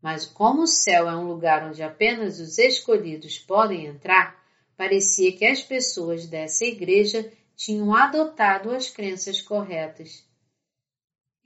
Mas 0.00 0.26
como 0.26 0.62
o 0.62 0.68
céu 0.68 1.08
é 1.08 1.16
um 1.16 1.26
lugar 1.26 1.68
onde 1.68 1.82
apenas 1.82 2.38
os 2.38 2.56
escolhidos 2.56 3.36
podem 3.36 3.86
entrar, 3.86 4.40
parecia 4.76 5.36
que 5.36 5.44
as 5.44 5.60
pessoas 5.60 6.24
dessa 6.26 6.64
igreja 6.64 7.32
tinham 7.56 7.92
adotado 7.92 8.70
as 8.70 8.88
crenças 8.88 9.40
corretas. 9.40 10.25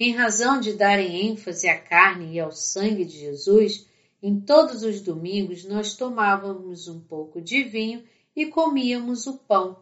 Em 0.02 0.14
razão 0.14 0.58
de 0.58 0.72
darem 0.72 1.28
ênfase 1.28 1.68
à 1.68 1.78
carne 1.78 2.32
e 2.32 2.40
ao 2.40 2.50
sangue 2.50 3.04
de 3.04 3.18
Jesus, 3.18 3.86
em 4.22 4.40
todos 4.40 4.82
os 4.82 5.02
domingos 5.02 5.62
nós 5.66 5.94
tomávamos 5.94 6.88
um 6.88 6.98
pouco 6.98 7.38
de 7.38 7.62
vinho 7.62 8.02
e 8.34 8.46
comíamos 8.46 9.26
o 9.26 9.36
pão, 9.36 9.78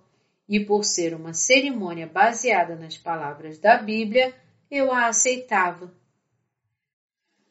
e 0.48 0.58
por 0.58 0.82
ser 0.82 1.14
uma 1.14 1.32
cerimônia 1.32 2.08
baseada 2.08 2.74
nas 2.74 2.98
palavras 2.98 3.58
da 3.58 3.76
Bíblia, 3.76 4.34
eu 4.68 4.90
a 4.92 5.06
aceitava. 5.06 5.94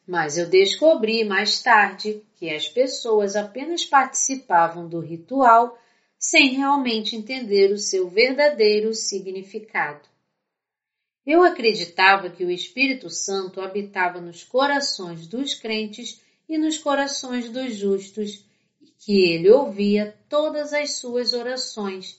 Mas 0.06 0.36
eu 0.36 0.46
descobri 0.46 1.24
mais 1.24 1.62
tarde 1.62 2.22
que 2.34 2.50
as 2.50 2.68
pessoas 2.68 3.34
apenas 3.34 3.82
participavam 3.82 4.86
do 4.86 5.00
ritual 5.00 5.78
sem 6.18 6.50
realmente 6.50 7.16
entender 7.16 7.72
o 7.72 7.78
seu 7.78 8.10
verdadeiro 8.10 8.92
significado. 8.92 10.07
Eu 11.28 11.42
acreditava 11.42 12.30
que 12.30 12.42
o 12.42 12.50
Espírito 12.50 13.10
Santo 13.10 13.60
habitava 13.60 14.18
nos 14.18 14.42
corações 14.42 15.26
dos 15.26 15.52
crentes 15.52 16.22
e 16.48 16.56
nos 16.56 16.78
corações 16.78 17.50
dos 17.50 17.74
justos, 17.74 18.46
e 18.80 18.86
que 18.86 19.30
ele 19.30 19.50
ouvia 19.50 20.18
todas 20.26 20.72
as 20.72 20.96
suas 20.96 21.34
orações. 21.34 22.18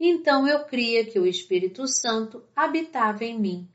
Então 0.00 0.48
eu 0.48 0.64
cria 0.64 1.04
que 1.04 1.20
o 1.20 1.24
Espírito 1.24 1.86
Santo 1.86 2.42
habitava 2.56 3.24
em 3.24 3.38
mim. 3.38 3.68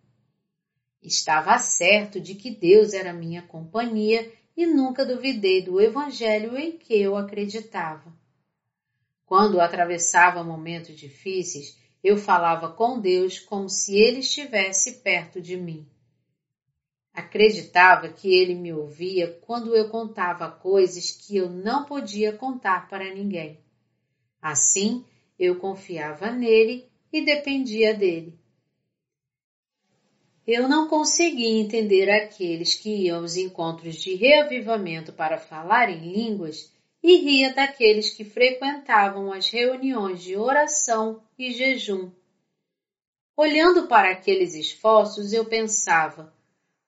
Estava 1.02 1.58
certo 1.60 2.20
de 2.20 2.36
que 2.36 2.52
Deus 2.52 2.92
era 2.92 3.14
minha 3.14 3.42
companhia 3.42 4.34
e 4.56 4.66
nunca 4.66 5.06
duvidei 5.06 5.62
do 5.62 5.80
Evangelho 5.80 6.58
em 6.58 6.78
que 6.78 6.94
eu 6.94 7.16
acreditava. 7.16 8.14
Quando 9.26 9.62
atravessava 9.62 10.44
momentos 10.44 10.98
difíceis, 10.98 11.82
eu 12.04 12.18
falava 12.18 12.70
com 12.70 13.00
Deus 13.00 13.40
como 13.40 13.70
se 13.70 13.96
Ele 13.96 14.20
estivesse 14.20 15.02
perto 15.02 15.40
de 15.40 15.56
mim. 15.56 15.88
Acreditava 17.14 18.10
que 18.10 18.34
Ele 18.34 18.56
me 18.56 18.74
ouvia 18.74 19.40
quando 19.46 19.76
eu 19.76 19.88
contava 19.90 20.52
coisas 20.52 21.12
que 21.12 21.38
eu 21.38 21.50
não 21.50 21.86
podia 21.86 22.34
contar 22.34 22.90
para 22.90 23.14
ninguém. 23.14 23.60
Assim, 24.42 25.06
eu 25.40 25.56
confiava 25.58 26.32
nele 26.32 26.90
e 27.12 27.24
dependia 27.24 27.94
dele. 27.94 28.38
Eu 30.46 30.68
não 30.68 30.90
conseguia 30.90 31.62
entender 31.62 32.10
aqueles 32.10 32.76
que 32.76 32.90
iam 33.06 33.20
aos 33.20 33.38
encontros 33.38 33.96
de 33.96 34.16
reavivamento 34.16 35.14
para 35.14 35.38
falar 35.38 35.90
em 35.90 36.12
línguas 36.12 36.73
e 37.04 37.18
ria 37.18 37.54
daqueles 37.54 38.12
que 38.12 38.24
frequentavam 38.24 39.34
as 39.34 39.50
reuniões 39.50 40.24
de 40.24 40.38
oração 40.38 41.22
e 41.38 41.52
jejum. 41.52 42.10
Olhando 43.36 43.88
para 43.88 44.12
aqueles 44.12 44.56
esforços, 44.56 45.34
eu 45.34 45.44
pensava: 45.44 46.34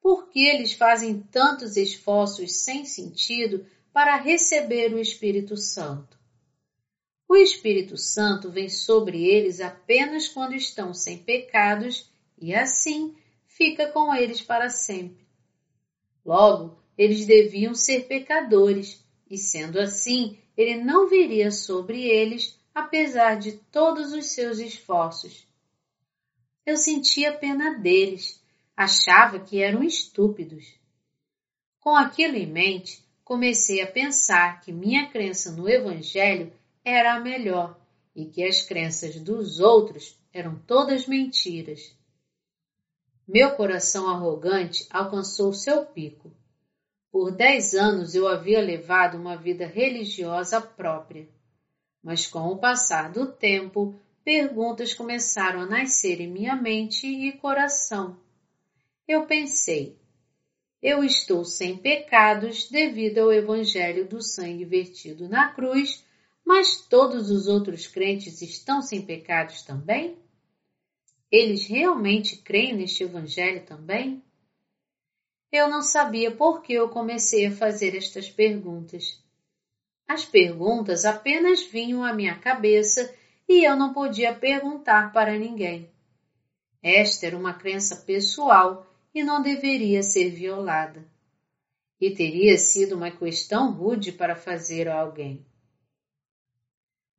por 0.02 0.30
que 0.30 0.48
eles 0.48 0.72
fazem 0.72 1.20
tantos 1.20 1.76
esforços 1.76 2.54
sem 2.54 2.86
sentido 2.86 3.66
para 3.92 4.16
receber 4.16 4.94
o 4.94 5.00
Espírito 5.00 5.58
Santo? 5.58 6.18
O 7.28 7.36
Espírito 7.36 7.98
Santo 7.98 8.52
vem 8.52 8.70
sobre 8.70 9.26
eles 9.26 9.60
apenas 9.60 10.28
quando 10.28 10.54
estão 10.54 10.94
sem 10.94 11.18
pecados 11.18 12.10
e 12.38 12.54
assim 12.54 13.18
fica 13.48 13.88
com 13.88 14.14
eles 14.14 14.42
para 14.42 14.70
sempre. 14.70 15.26
Logo, 16.24 16.78
eles 16.98 17.26
deviam 17.26 17.74
ser 17.74 18.06
pecadores, 18.06 19.05
e 19.30 19.38
sendo 19.38 19.80
assim, 19.80 20.38
ele 20.56 20.84
não 20.84 21.08
viria 21.10 21.52
sobre 21.52 22.04
eles, 22.04 22.58
apesar 22.74 23.36
de 23.36 23.54
todos 23.54 24.14
os 24.14 24.28
seus 24.28 24.60
esforços. 24.60 25.48
Eu 26.66 26.78
sentia 26.78 27.38
pena 27.38 27.78
deles, 27.80 28.44
achava 28.76 29.40
que 29.40 29.62
eram 29.62 29.84
estúpidos. 29.84 30.66
Com 31.80 31.96
aquilo 31.96 32.36
em 32.36 32.48
mente, 32.48 33.04
comecei 33.24 33.82
a 33.82 33.92
pensar 33.92 34.62
que 34.62 34.72
minha 34.72 35.10
crença 35.10 35.52
no 35.52 35.70
Evangelho 35.70 36.52
era 36.84 37.16
a 37.16 37.20
melhor 37.20 37.80
e 38.16 38.26
que 38.26 38.44
as 38.44 38.62
crenças 38.62 39.16
dos 39.20 39.60
outros 39.60 40.18
eram 40.34 40.58
todas 40.66 41.08
mentiras. 41.08 41.96
Meu 43.28 43.56
coração 43.56 44.08
arrogante 44.08 44.86
alcançou 44.90 45.54
seu 45.54 45.86
pico. 45.86 46.32
Por 47.16 47.32
dez 47.32 47.74
anos 47.74 48.14
eu 48.14 48.28
havia 48.28 48.60
levado 48.60 49.18
uma 49.18 49.38
vida 49.38 49.66
religiosa 49.66 50.60
própria. 50.60 51.26
Mas 52.04 52.28
com 52.28 52.50
o 52.50 52.58
passar 52.58 53.10
do 53.10 53.32
tempo, 53.32 53.98
perguntas 54.22 54.94
começaram 54.94 55.62
a 55.62 55.66
nascer 55.66 56.20
em 56.20 56.30
minha 56.30 56.58
mente 56.58 57.08
e 57.08 57.32
coração. 57.32 58.20
Eu 59.08 59.26
pensei, 59.26 59.98
eu 60.84 61.06
estou 61.06 61.46
sem 61.46 61.78
pecados 61.78 62.70
devido 62.70 63.20
ao 63.20 63.32
Evangelho 63.32 64.06
do 64.06 64.22
sangue 64.22 64.66
vertido 64.66 65.30
na 65.30 65.54
cruz, 65.54 66.06
mas 66.44 66.86
todos 66.86 67.32
os 67.32 67.48
outros 67.48 67.88
crentes 67.88 68.42
estão 68.42 68.82
sem 68.82 69.02
pecados 69.02 69.62
também? 69.62 70.18
Eles 71.32 71.66
realmente 71.66 72.36
creem 72.36 72.76
neste 72.76 73.04
Evangelho 73.04 73.66
também? 73.66 74.22
Eu 75.56 75.68
não 75.70 75.82
sabia 75.82 76.32
por 76.32 76.62
que 76.62 76.74
eu 76.74 76.90
comecei 76.90 77.48
a 77.48 77.52
fazer 77.52 77.96
estas 77.96 78.30
perguntas. 78.30 79.24
As 80.08 80.24
perguntas 80.24 81.06
apenas 81.06 81.64
vinham 81.64 82.04
à 82.04 82.14
minha 82.14 82.38
cabeça 82.38 83.14
e 83.48 83.64
eu 83.64 83.76
não 83.76 83.94
podia 83.94 84.34
perguntar 84.34 85.12
para 85.12 85.38
ninguém. 85.38 85.90
Esta 86.82 87.28
era 87.28 87.38
uma 87.38 87.54
crença 87.54 87.96
pessoal 87.96 88.86
e 89.14 89.24
não 89.24 89.42
deveria 89.42 90.04
ser 90.04 90.30
violada. 90.30 91.04
E 92.00 92.12
teria 92.12 92.58
sido 92.58 92.96
uma 92.96 93.10
questão 93.10 93.72
rude 93.72 94.12
para 94.12 94.36
fazer 94.36 94.88
a 94.88 95.00
alguém. 95.00 95.46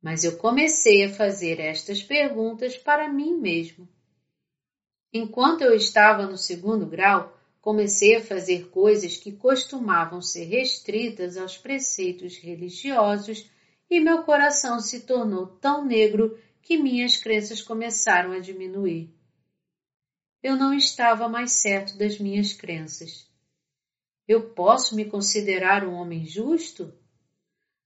Mas 0.01 0.23
eu 0.23 0.37
comecei 0.37 1.03
a 1.03 1.13
fazer 1.13 1.59
estas 1.59 2.01
perguntas 2.01 2.77
para 2.77 3.09
mim 3.09 3.35
mesmo. 3.37 3.89
Enquanto 5.11 5.61
eu 5.61 5.73
estava 5.73 6.25
no 6.27 6.37
segundo 6.37 6.85
grau, 6.85 7.36
comecei 7.61 8.15
a 8.15 8.23
fazer 8.23 8.69
coisas 8.69 9.17
que 9.17 9.31
costumavam 9.31 10.21
ser 10.21 10.45
restritas 10.45 11.37
aos 11.37 11.57
preceitos 11.57 12.37
religiosos 12.37 13.49
e 13.89 13.99
meu 13.99 14.23
coração 14.23 14.79
se 14.79 15.01
tornou 15.01 15.47
tão 15.47 15.85
negro 15.85 16.37
que 16.61 16.77
minhas 16.77 17.17
crenças 17.17 17.61
começaram 17.61 18.31
a 18.31 18.39
diminuir. 18.39 19.09
Eu 20.43 20.55
não 20.55 20.73
estava 20.73 21.27
mais 21.27 21.53
certo 21.53 21.97
das 21.97 22.19
minhas 22.19 22.53
crenças. 22.53 23.27
Eu 24.27 24.49
posso 24.49 24.95
me 24.95 25.05
considerar 25.05 25.87
um 25.87 25.93
homem 25.93 26.25
justo? 26.25 26.93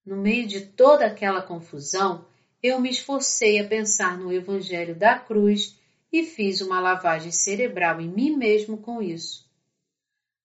No 0.03 0.17
meio 0.17 0.47
de 0.47 0.61
toda 0.61 1.05
aquela 1.05 1.41
confusão, 1.41 2.25
eu 2.61 2.79
me 2.79 2.89
esforcei 2.89 3.59
a 3.59 3.67
pensar 3.67 4.17
no 4.17 4.33
Evangelho 4.33 4.95
da 4.95 5.17
cruz 5.17 5.79
e 6.11 6.23
fiz 6.23 6.61
uma 6.61 6.79
lavagem 6.79 7.31
cerebral 7.31 8.01
em 8.01 8.09
mim 8.09 8.35
mesmo 8.35 8.77
com 8.77 9.01
isso. 9.01 9.50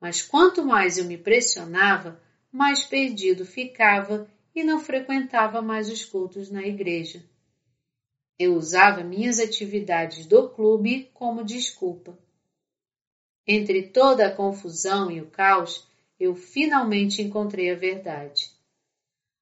Mas 0.01 0.23
quanto 0.23 0.65
mais 0.65 0.99
eu 0.99 1.05
me 1.05 1.17
pressionava, 1.17 2.21
mais 2.53 2.85
perdido 2.85 3.45
ficava 3.45 4.31
e 4.55 4.65
não 4.65 4.81
frequentava 4.81 5.61
mais 5.61 5.91
os 5.91 6.05
cultos 6.05 6.51
na 6.51 6.67
igreja. 6.67 7.23
Eu 8.39 8.55
usava 8.55 9.03
minhas 9.03 9.39
atividades 9.39 10.27
do 10.27 10.49
clube 10.49 11.11
como 11.15 11.45
desculpa. 11.45 12.19
Entre 13.47 13.85
toda 13.85 14.27
a 14.27 14.35
confusão 14.35 15.11
e 15.11 15.21
o 15.21 15.31
caos, 15.31 15.87
eu 16.19 16.35
finalmente 16.35 17.23
encontrei 17.23 17.71
a 17.71 17.77
verdade. 17.77 18.51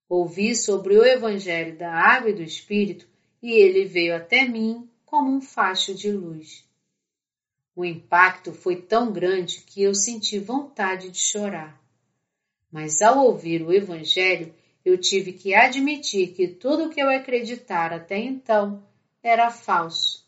Ouvi 0.09 0.55
sobre 0.55 0.97
o 0.97 1.05
Evangelho 1.05 1.77
da 1.79 1.93
Água 1.93 2.31
e 2.31 2.35
do 2.35 2.43
Espírito 2.43 3.07
e 3.43 3.53
ele 3.53 3.85
veio 3.85 4.15
até 4.15 4.45
mim 4.45 4.89
como 5.05 5.31
um 5.31 5.41
facho 5.41 5.95
de 5.95 6.11
luz. 6.11 6.65
O 7.77 7.85
impacto 7.85 8.53
foi 8.53 8.77
tão 8.77 9.13
grande 9.13 9.63
que 9.63 9.83
eu 9.83 9.95
senti 9.95 10.39
vontade 10.39 11.11
de 11.11 11.19
chorar. 11.19 11.81
Mas 12.71 13.03
ao 13.03 13.25
ouvir 13.25 13.63
o 13.63 13.73
Evangelho, 13.73 14.55
eu 14.85 14.97
tive 14.99 15.33
que 15.33 15.55
admitir 15.55 16.35
que 16.35 16.47
tudo 16.47 16.85
o 16.85 16.91
que 16.91 17.01
eu 17.01 17.09
acreditara 17.09 17.97
até 17.97 18.19
então 18.19 18.83
era 19.23 19.51
falso. 19.51 20.25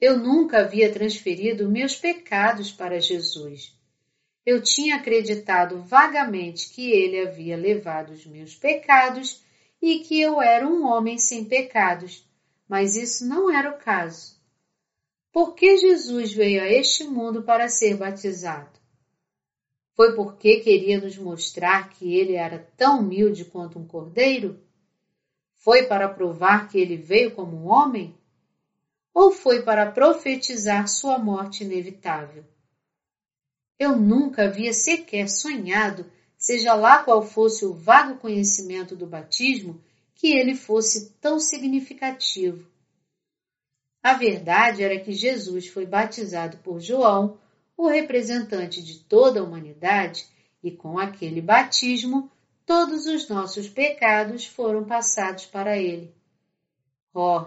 Eu 0.00 0.18
nunca 0.18 0.60
havia 0.60 0.90
transferido 0.90 1.68
meus 1.68 1.94
pecados 1.94 2.72
para 2.72 3.00
Jesus. 3.00 3.78
Eu 4.46 4.62
tinha 4.62 4.96
acreditado 4.96 5.82
vagamente 5.82 6.70
que 6.70 6.90
ele 6.90 7.20
havia 7.20 7.56
levado 7.56 8.12
os 8.12 8.24
meus 8.24 8.54
pecados 8.54 9.42
e 9.82 10.00
que 10.00 10.18
eu 10.18 10.40
era 10.40 10.66
um 10.66 10.86
homem 10.86 11.18
sem 11.18 11.44
pecados, 11.44 12.24
mas 12.66 12.96
isso 12.96 13.26
não 13.26 13.50
era 13.50 13.70
o 13.70 13.78
caso. 13.78 14.39
Por 15.32 15.54
que 15.54 15.76
Jesus 15.76 16.32
veio 16.32 16.60
a 16.60 16.66
este 16.66 17.04
mundo 17.04 17.42
para 17.42 17.68
ser 17.68 17.96
batizado? 17.96 18.80
Foi 19.94 20.14
porque 20.16 20.60
queria 20.60 21.00
nos 21.00 21.16
mostrar 21.16 21.88
que 21.90 22.16
ele 22.16 22.34
era 22.34 22.58
tão 22.76 23.00
humilde 23.00 23.44
quanto 23.44 23.78
um 23.78 23.86
cordeiro? 23.86 24.58
Foi 25.54 25.84
para 25.84 26.08
provar 26.08 26.68
que 26.68 26.78
ele 26.78 26.96
veio 26.96 27.32
como 27.32 27.56
um 27.56 27.68
homem? 27.68 28.14
Ou 29.14 29.30
foi 29.30 29.62
para 29.62 29.92
profetizar 29.92 30.88
sua 30.88 31.18
morte 31.18 31.62
inevitável? 31.62 32.44
Eu 33.78 33.96
nunca 33.96 34.44
havia 34.44 34.72
sequer 34.72 35.28
sonhado, 35.28 36.10
seja 36.36 36.74
lá 36.74 37.04
qual 37.04 37.22
fosse 37.22 37.64
o 37.64 37.72
vago 37.72 38.18
conhecimento 38.18 38.96
do 38.96 39.06
batismo, 39.06 39.80
que 40.14 40.32
ele 40.32 40.54
fosse 40.54 41.10
tão 41.20 41.38
significativo. 41.38 42.66
A 44.02 44.14
verdade 44.14 44.82
era 44.82 44.98
que 44.98 45.12
Jesus 45.12 45.68
foi 45.68 45.84
batizado 45.84 46.56
por 46.58 46.80
João, 46.80 47.38
o 47.76 47.86
representante 47.86 48.82
de 48.82 48.98
toda 49.00 49.40
a 49.40 49.42
humanidade, 49.42 50.26
e 50.62 50.70
com 50.70 50.98
aquele 50.98 51.40
batismo, 51.40 52.30
todos 52.66 53.06
os 53.06 53.28
nossos 53.28 53.68
pecados 53.68 54.46
foram 54.46 54.84
passados 54.84 55.46
para 55.46 55.78
ele. 55.78 56.14
Oh, 57.14 57.46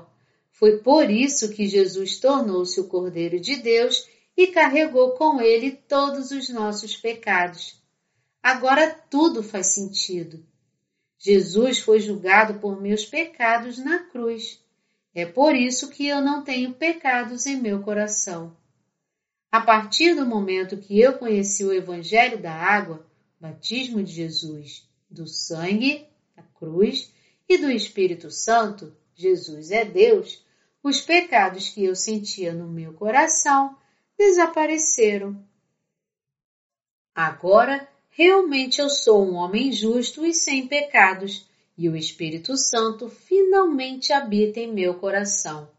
foi 0.51 0.77
por 0.79 1.09
isso 1.09 1.49
que 1.49 1.67
Jesus 1.67 2.19
tornou-se 2.19 2.79
o 2.79 2.87
Cordeiro 2.87 3.39
de 3.39 3.55
Deus 3.57 4.07
e 4.35 4.47
carregou 4.47 5.11
com 5.11 5.41
ele 5.41 5.71
todos 5.71 6.31
os 6.31 6.49
nossos 6.49 6.95
pecados. 6.95 7.81
Agora 8.41 8.89
tudo 9.09 9.41
faz 9.41 9.73
sentido. 9.73 10.45
Jesus 11.17 11.79
foi 11.79 11.99
julgado 11.99 12.59
por 12.59 12.81
meus 12.81 13.05
pecados 13.05 13.77
na 13.77 13.99
cruz. 13.99 14.62
É 15.13 15.25
por 15.25 15.55
isso 15.55 15.89
que 15.89 16.07
eu 16.07 16.21
não 16.21 16.43
tenho 16.43 16.73
pecados 16.73 17.45
em 17.45 17.55
meu 17.55 17.81
coração. 17.83 18.55
A 19.51 19.61
partir 19.61 20.15
do 20.15 20.25
momento 20.25 20.77
que 20.77 20.99
eu 20.99 21.17
conheci 21.17 21.63
o 21.63 21.71
Evangelho 21.71 22.41
da 22.41 22.51
água, 22.51 23.05
batismo 23.39 24.01
de 24.01 24.11
Jesus, 24.11 24.89
do 25.07 25.27
sangue, 25.27 26.07
da 26.35 26.41
cruz 26.41 27.13
e 27.47 27.59
do 27.59 27.69
Espírito 27.69 28.31
Santo, 28.31 28.95
Jesus 29.13 29.69
é 29.69 29.85
Deus, 29.85 30.43
os 30.81 31.01
pecados 31.01 31.69
que 31.69 31.83
eu 31.83 31.95
sentia 31.95 32.51
no 32.51 32.67
meu 32.67 32.93
coração 32.93 33.77
desapareceram. 34.17 35.39
Agora 37.13 37.87
realmente 38.09 38.81
eu 38.81 38.89
sou 38.89 39.23
um 39.23 39.35
homem 39.35 39.71
justo 39.71 40.25
e 40.25 40.33
sem 40.33 40.67
pecados 40.67 41.47
e 41.77 41.89
o 41.89 41.95
Espírito 41.95 42.55
Santo 42.55 43.09
finalmente 43.09 44.13
habita 44.13 44.59
em 44.59 44.71
meu 44.71 44.95
coração. 44.95 45.69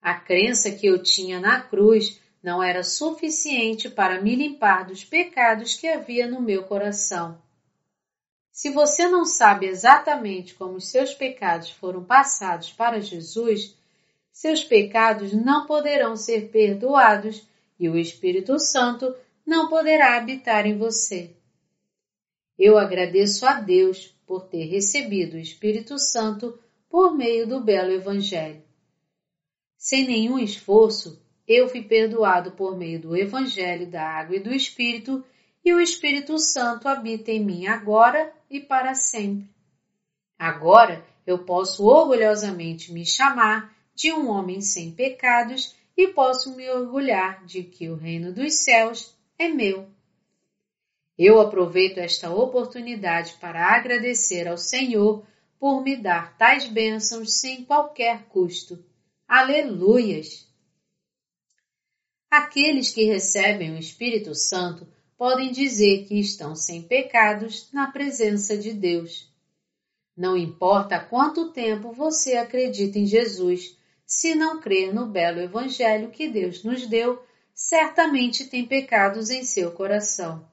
A 0.00 0.14
crença 0.14 0.70
que 0.70 0.86
eu 0.86 1.02
tinha 1.02 1.40
na 1.40 1.60
cruz 1.60 2.20
não 2.42 2.62
era 2.62 2.82
suficiente 2.82 3.88
para 3.88 4.20
me 4.20 4.34
limpar 4.34 4.84
dos 4.84 5.04
pecados 5.04 5.74
que 5.74 5.86
havia 5.86 6.26
no 6.26 6.40
meu 6.40 6.64
coração. 6.64 7.40
Se 8.50 8.70
você 8.70 9.08
não 9.08 9.24
sabe 9.24 9.66
exatamente 9.66 10.54
como 10.54 10.74
os 10.74 10.88
seus 10.88 11.14
pecados 11.14 11.70
foram 11.70 12.04
passados 12.04 12.70
para 12.70 13.00
Jesus, 13.00 13.74
seus 14.30 14.64
pecados 14.64 15.32
não 15.32 15.66
poderão 15.66 16.16
ser 16.16 16.48
perdoados 16.48 17.46
e 17.78 17.88
o 17.88 17.96
Espírito 17.96 18.58
Santo 18.58 19.14
não 19.46 19.68
poderá 19.68 20.16
habitar 20.16 20.66
em 20.66 20.76
você. 20.76 21.30
Eu 22.58 22.78
agradeço 22.78 23.46
a 23.46 23.54
Deus 23.54 24.11
por 24.32 24.48
ter 24.48 24.64
recebido 24.64 25.34
o 25.34 25.38
Espírito 25.38 25.98
Santo 25.98 26.58
por 26.88 27.14
meio 27.14 27.46
do 27.46 27.60
belo 27.60 27.92
Evangelho. 27.92 28.62
Sem 29.76 30.06
nenhum 30.06 30.38
esforço, 30.38 31.22
eu 31.46 31.68
fui 31.68 31.82
perdoado 31.82 32.52
por 32.52 32.74
meio 32.74 32.98
do 32.98 33.14
Evangelho 33.14 33.90
da 33.90 34.02
Água 34.02 34.36
e 34.36 34.40
do 34.40 34.50
Espírito, 34.50 35.22
e 35.62 35.74
o 35.74 35.78
Espírito 35.78 36.38
Santo 36.38 36.88
habita 36.88 37.30
em 37.30 37.44
mim 37.44 37.66
agora 37.66 38.32
e 38.48 38.58
para 38.58 38.94
sempre. 38.94 39.50
Agora 40.38 41.04
eu 41.26 41.44
posso 41.44 41.84
orgulhosamente 41.84 42.90
me 42.90 43.04
chamar 43.04 43.76
de 43.94 44.14
um 44.14 44.30
homem 44.30 44.62
sem 44.62 44.92
pecados 44.92 45.76
e 45.94 46.08
posso 46.08 46.56
me 46.56 46.70
orgulhar 46.70 47.44
de 47.44 47.64
que 47.64 47.90
o 47.90 47.96
reino 47.96 48.32
dos 48.32 48.64
céus 48.64 49.14
é 49.38 49.48
meu. 49.48 49.86
Eu 51.24 51.40
aproveito 51.40 51.98
esta 51.98 52.34
oportunidade 52.34 53.34
para 53.40 53.76
agradecer 53.76 54.48
ao 54.48 54.58
Senhor 54.58 55.24
por 55.56 55.80
me 55.80 55.94
dar 55.94 56.36
tais 56.36 56.66
bênçãos 56.66 57.34
sem 57.34 57.64
qualquer 57.64 58.24
custo. 58.24 58.84
Aleluias! 59.28 60.50
Aqueles 62.28 62.90
que 62.90 63.04
recebem 63.04 63.72
o 63.72 63.78
Espírito 63.78 64.34
Santo 64.34 64.84
podem 65.16 65.52
dizer 65.52 66.06
que 66.08 66.18
estão 66.18 66.56
sem 66.56 66.82
pecados 66.82 67.72
na 67.72 67.92
presença 67.92 68.58
de 68.58 68.72
Deus. 68.72 69.32
Não 70.16 70.36
importa 70.36 70.98
quanto 70.98 71.52
tempo 71.52 71.92
você 71.92 72.36
acredita 72.36 72.98
em 72.98 73.06
Jesus, 73.06 73.78
se 74.04 74.34
não 74.34 74.60
crer 74.60 74.92
no 74.92 75.06
belo 75.06 75.38
Evangelho 75.38 76.10
que 76.10 76.26
Deus 76.26 76.64
nos 76.64 76.84
deu, 76.84 77.22
certamente 77.54 78.46
tem 78.46 78.66
pecados 78.66 79.30
em 79.30 79.44
seu 79.44 79.70
coração. 79.70 80.50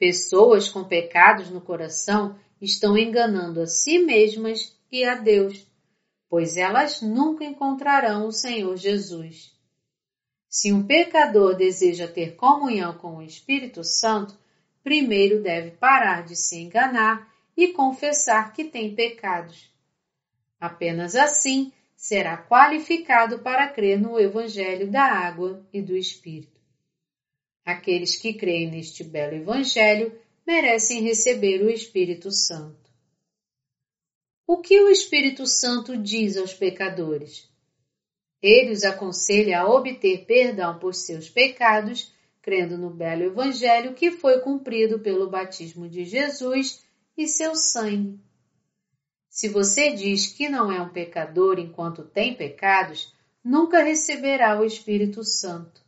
Pessoas 0.00 0.66
com 0.66 0.82
pecados 0.82 1.50
no 1.50 1.60
coração 1.60 2.34
estão 2.58 2.96
enganando 2.96 3.60
a 3.60 3.66
si 3.66 3.98
mesmas 3.98 4.74
e 4.90 5.04
a 5.04 5.14
Deus, 5.14 5.66
pois 6.26 6.56
elas 6.56 7.02
nunca 7.02 7.44
encontrarão 7.44 8.26
o 8.26 8.32
Senhor 8.32 8.74
Jesus. 8.78 9.54
Se 10.48 10.72
um 10.72 10.86
pecador 10.86 11.54
deseja 11.54 12.08
ter 12.08 12.34
comunhão 12.34 12.96
com 12.96 13.18
o 13.18 13.22
Espírito 13.22 13.84
Santo, 13.84 14.34
primeiro 14.82 15.42
deve 15.42 15.72
parar 15.72 16.24
de 16.24 16.34
se 16.34 16.58
enganar 16.58 17.30
e 17.54 17.68
confessar 17.68 18.54
que 18.54 18.64
tem 18.64 18.94
pecados. 18.94 19.70
Apenas 20.58 21.14
assim 21.14 21.74
será 21.94 22.38
qualificado 22.38 23.40
para 23.40 23.68
crer 23.68 24.00
no 24.00 24.18
Evangelho 24.18 24.90
da 24.90 25.04
água 25.04 25.62
e 25.70 25.82
do 25.82 25.94
Espírito. 25.94 26.49
Aqueles 27.64 28.16
que 28.16 28.32
creem 28.32 28.70
neste 28.70 29.04
belo 29.04 29.36
Evangelho 29.36 30.18
merecem 30.46 31.02
receber 31.02 31.62
o 31.62 31.70
Espírito 31.70 32.30
Santo. 32.30 32.90
O 34.46 34.56
que 34.56 34.80
o 34.80 34.88
Espírito 34.88 35.46
Santo 35.46 35.96
diz 35.96 36.36
aos 36.36 36.52
pecadores? 36.52 37.48
Ele 38.42 38.72
os 38.72 38.82
aconselha 38.84 39.60
a 39.60 39.68
obter 39.68 40.24
perdão 40.24 40.78
por 40.78 40.94
seus 40.94 41.28
pecados, 41.28 42.12
crendo 42.42 42.76
no 42.78 42.90
belo 42.90 43.22
Evangelho 43.22 43.94
que 43.94 44.10
foi 44.10 44.40
cumprido 44.40 44.98
pelo 44.98 45.30
batismo 45.30 45.88
de 45.88 46.04
Jesus 46.04 46.82
e 47.16 47.28
seu 47.28 47.54
sangue. 47.54 48.18
Se 49.28 49.48
você 49.48 49.92
diz 49.92 50.32
que 50.32 50.48
não 50.48 50.72
é 50.72 50.80
um 50.80 50.88
pecador 50.88 51.58
enquanto 51.58 52.02
tem 52.02 52.34
pecados, 52.34 53.14
nunca 53.44 53.82
receberá 53.82 54.60
o 54.60 54.64
Espírito 54.64 55.22
Santo. 55.22 55.80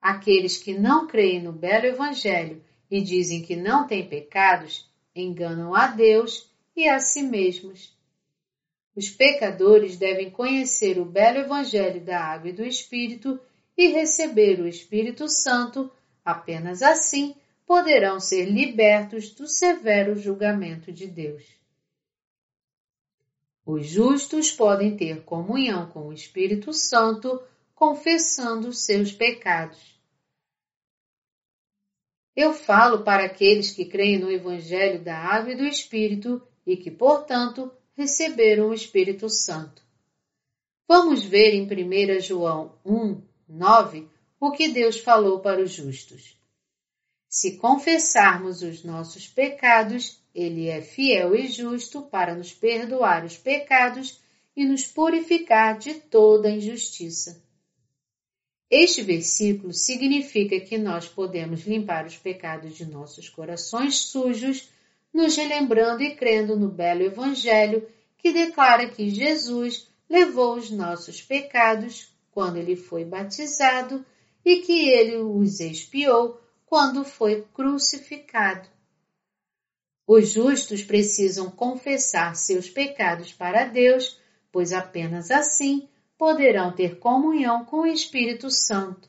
Aqueles 0.00 0.56
que 0.56 0.72
não 0.72 1.06
creem 1.06 1.42
no 1.42 1.52
belo 1.52 1.86
Evangelho 1.86 2.64
e 2.90 3.00
dizem 3.00 3.42
que 3.42 3.54
não 3.54 3.86
têm 3.86 4.08
pecados, 4.08 4.88
enganam 5.14 5.74
a 5.74 5.88
Deus 5.88 6.50
e 6.74 6.88
a 6.88 6.98
si 6.98 7.22
mesmos. 7.22 7.94
Os 8.96 9.08
pecadores 9.08 9.96
devem 9.96 10.30
conhecer 10.30 10.98
o 10.98 11.04
belo 11.04 11.38
Evangelho 11.38 12.00
da 12.00 12.18
Água 12.20 12.50
e 12.50 12.52
do 12.52 12.64
Espírito 12.64 13.38
e 13.76 13.88
receber 13.88 14.60
o 14.60 14.66
Espírito 14.66 15.28
Santo, 15.28 15.90
apenas 16.24 16.82
assim 16.82 17.34
poderão 17.66 18.18
ser 18.18 18.46
libertos 18.46 19.30
do 19.30 19.46
severo 19.46 20.16
julgamento 20.16 20.90
de 20.90 21.06
Deus. 21.06 21.44
Os 23.64 23.86
justos 23.86 24.50
podem 24.50 24.96
ter 24.96 25.22
comunhão 25.22 25.88
com 25.88 26.08
o 26.08 26.12
Espírito 26.12 26.72
Santo, 26.72 27.40
confessando 27.80 28.74
seus 28.74 29.10
pecados. 29.10 29.98
Eu 32.36 32.52
falo 32.52 33.02
para 33.04 33.24
aqueles 33.24 33.72
que 33.72 33.86
creem 33.86 34.18
no 34.18 34.30
Evangelho 34.30 35.02
da 35.02 35.16
Água 35.16 35.52
e 35.52 35.56
do 35.56 35.64
Espírito 35.64 36.46
e 36.66 36.76
que, 36.76 36.90
portanto, 36.90 37.72
receberam 37.96 38.68
o 38.68 38.74
Espírito 38.74 39.30
Santo. 39.30 39.82
Vamos 40.86 41.24
ver 41.24 41.54
em 41.54 41.62
1 41.62 42.20
João 42.20 42.78
1, 42.84 43.22
9 43.48 44.06
o 44.38 44.50
que 44.50 44.68
Deus 44.68 44.98
falou 44.98 45.40
para 45.40 45.62
os 45.62 45.70
justos. 45.70 46.38
Se 47.30 47.56
confessarmos 47.56 48.60
os 48.60 48.84
nossos 48.84 49.26
pecados, 49.26 50.22
Ele 50.34 50.68
é 50.68 50.82
fiel 50.82 51.34
e 51.34 51.48
justo 51.48 52.02
para 52.02 52.34
nos 52.34 52.52
perdoar 52.52 53.24
os 53.24 53.38
pecados 53.38 54.20
e 54.54 54.66
nos 54.66 54.84
purificar 54.84 55.78
de 55.78 55.94
toda 55.94 56.50
injustiça. 56.50 57.48
Este 58.70 59.02
versículo 59.02 59.72
significa 59.72 60.60
que 60.60 60.78
nós 60.78 61.08
podemos 61.08 61.62
limpar 61.66 62.06
os 62.06 62.16
pecados 62.16 62.76
de 62.76 62.84
nossos 62.84 63.28
corações 63.28 63.98
sujos 63.98 64.70
nos 65.12 65.36
relembrando 65.36 66.04
e 66.04 66.14
crendo 66.14 66.56
no 66.56 66.68
belo 66.68 67.02
Evangelho 67.02 67.84
que 68.16 68.32
declara 68.32 68.88
que 68.88 69.10
Jesus 69.10 69.88
levou 70.08 70.54
os 70.54 70.70
nossos 70.70 71.20
pecados 71.20 72.14
quando 72.30 72.58
ele 72.58 72.76
foi 72.76 73.04
batizado 73.04 74.06
e 74.44 74.58
que 74.58 74.88
ele 74.88 75.16
os 75.16 75.58
expiou 75.58 76.40
quando 76.64 77.04
foi 77.04 77.44
crucificado. 77.52 78.68
Os 80.06 80.28
justos 80.28 80.82
precisam 80.82 81.50
confessar 81.50 82.36
seus 82.36 82.70
pecados 82.70 83.32
para 83.32 83.64
Deus, 83.64 84.20
pois 84.52 84.72
apenas 84.72 85.30
assim 85.30 85.88
poderão 86.20 86.70
ter 86.70 86.98
comunhão 86.98 87.64
com 87.64 87.78
o 87.78 87.86
Espírito 87.86 88.50
Santo. 88.50 89.08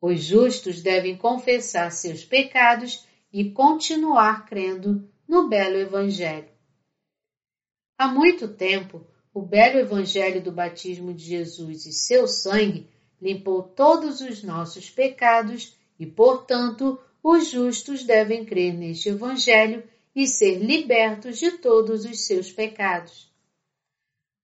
Os 0.00 0.22
justos 0.22 0.82
devem 0.82 1.14
confessar 1.14 1.92
seus 1.92 2.24
pecados 2.24 3.06
e 3.30 3.50
continuar 3.50 4.46
crendo 4.46 5.06
no 5.28 5.46
belo 5.46 5.76
Evangelho. 5.76 6.48
Há 7.98 8.08
muito 8.08 8.48
tempo, 8.48 9.06
o 9.34 9.42
belo 9.42 9.78
Evangelho 9.78 10.42
do 10.42 10.50
batismo 10.50 11.12
de 11.12 11.22
Jesus 11.22 11.84
e 11.84 11.92
seu 11.92 12.26
sangue 12.26 12.88
limpou 13.20 13.62
todos 13.62 14.22
os 14.22 14.42
nossos 14.42 14.88
pecados 14.88 15.76
e, 15.98 16.06
portanto, 16.06 16.98
os 17.22 17.50
justos 17.50 18.04
devem 18.04 18.46
crer 18.46 18.72
neste 18.72 19.10
Evangelho 19.10 19.84
e 20.16 20.26
ser 20.26 20.60
libertos 20.60 21.38
de 21.38 21.58
todos 21.58 22.06
os 22.06 22.24
seus 22.24 22.50
pecados. 22.50 23.29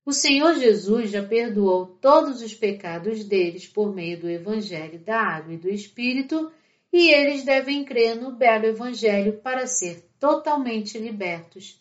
O 0.07 0.13
Senhor 0.13 0.55
Jesus 0.55 1.11
já 1.11 1.21
perdoou 1.21 1.85
todos 1.85 2.41
os 2.41 2.53
pecados 2.53 3.25
deles 3.25 3.67
por 3.67 3.93
meio 3.93 4.17
do 4.17 4.29
Evangelho 4.29 4.97
da 4.99 5.19
Água 5.19 5.53
e 5.53 5.57
do 5.57 5.67
Espírito 5.67 6.49
e 6.93 7.13
eles 7.13 7.43
devem 7.43 7.83
crer 7.83 8.15
no 8.15 8.31
belo 8.31 8.67
Evangelho 8.67 9.41
para 9.41 9.67
ser 9.67 10.09
totalmente 10.17 10.97
libertos. 10.97 11.77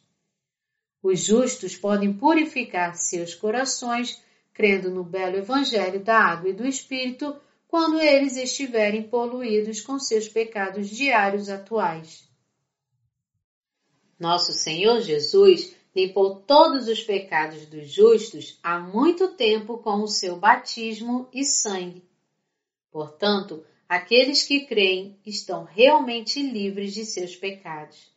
Os 1.00 1.20
justos 1.20 1.76
podem 1.76 2.12
purificar 2.12 2.96
seus 2.96 3.32
corações 3.32 4.20
crendo 4.52 4.90
no 4.90 5.04
belo 5.04 5.36
Evangelho 5.36 6.02
da 6.02 6.18
água 6.18 6.50
e 6.50 6.52
do 6.52 6.66
Espírito 6.66 7.36
quando 7.68 8.00
eles 8.00 8.36
estiverem 8.36 9.04
poluídos 9.04 9.80
com 9.80 10.00
seus 10.00 10.26
pecados 10.26 10.90
diários 10.90 11.48
atuais. 11.48 12.28
Nosso 14.18 14.52
Senhor 14.52 15.00
Jesus 15.00 15.76
limpou 15.96 16.36
todos 16.42 16.88
os 16.88 17.02
pecados 17.02 17.64
dos 17.64 17.90
justos 17.90 18.60
há 18.62 18.78
muito 18.78 19.28
tempo 19.28 19.78
com 19.78 20.02
o 20.02 20.06
seu 20.06 20.36
batismo 20.36 21.26
e 21.32 21.42
sangue. 21.42 22.04
Portanto, 22.90 23.64
aqueles 23.88 24.42
que 24.42 24.66
creem 24.66 25.18
estão 25.24 25.64
realmente 25.64 26.42
livres 26.42 26.92
de 26.92 27.06
seus 27.06 27.34
pecados. 27.34 28.14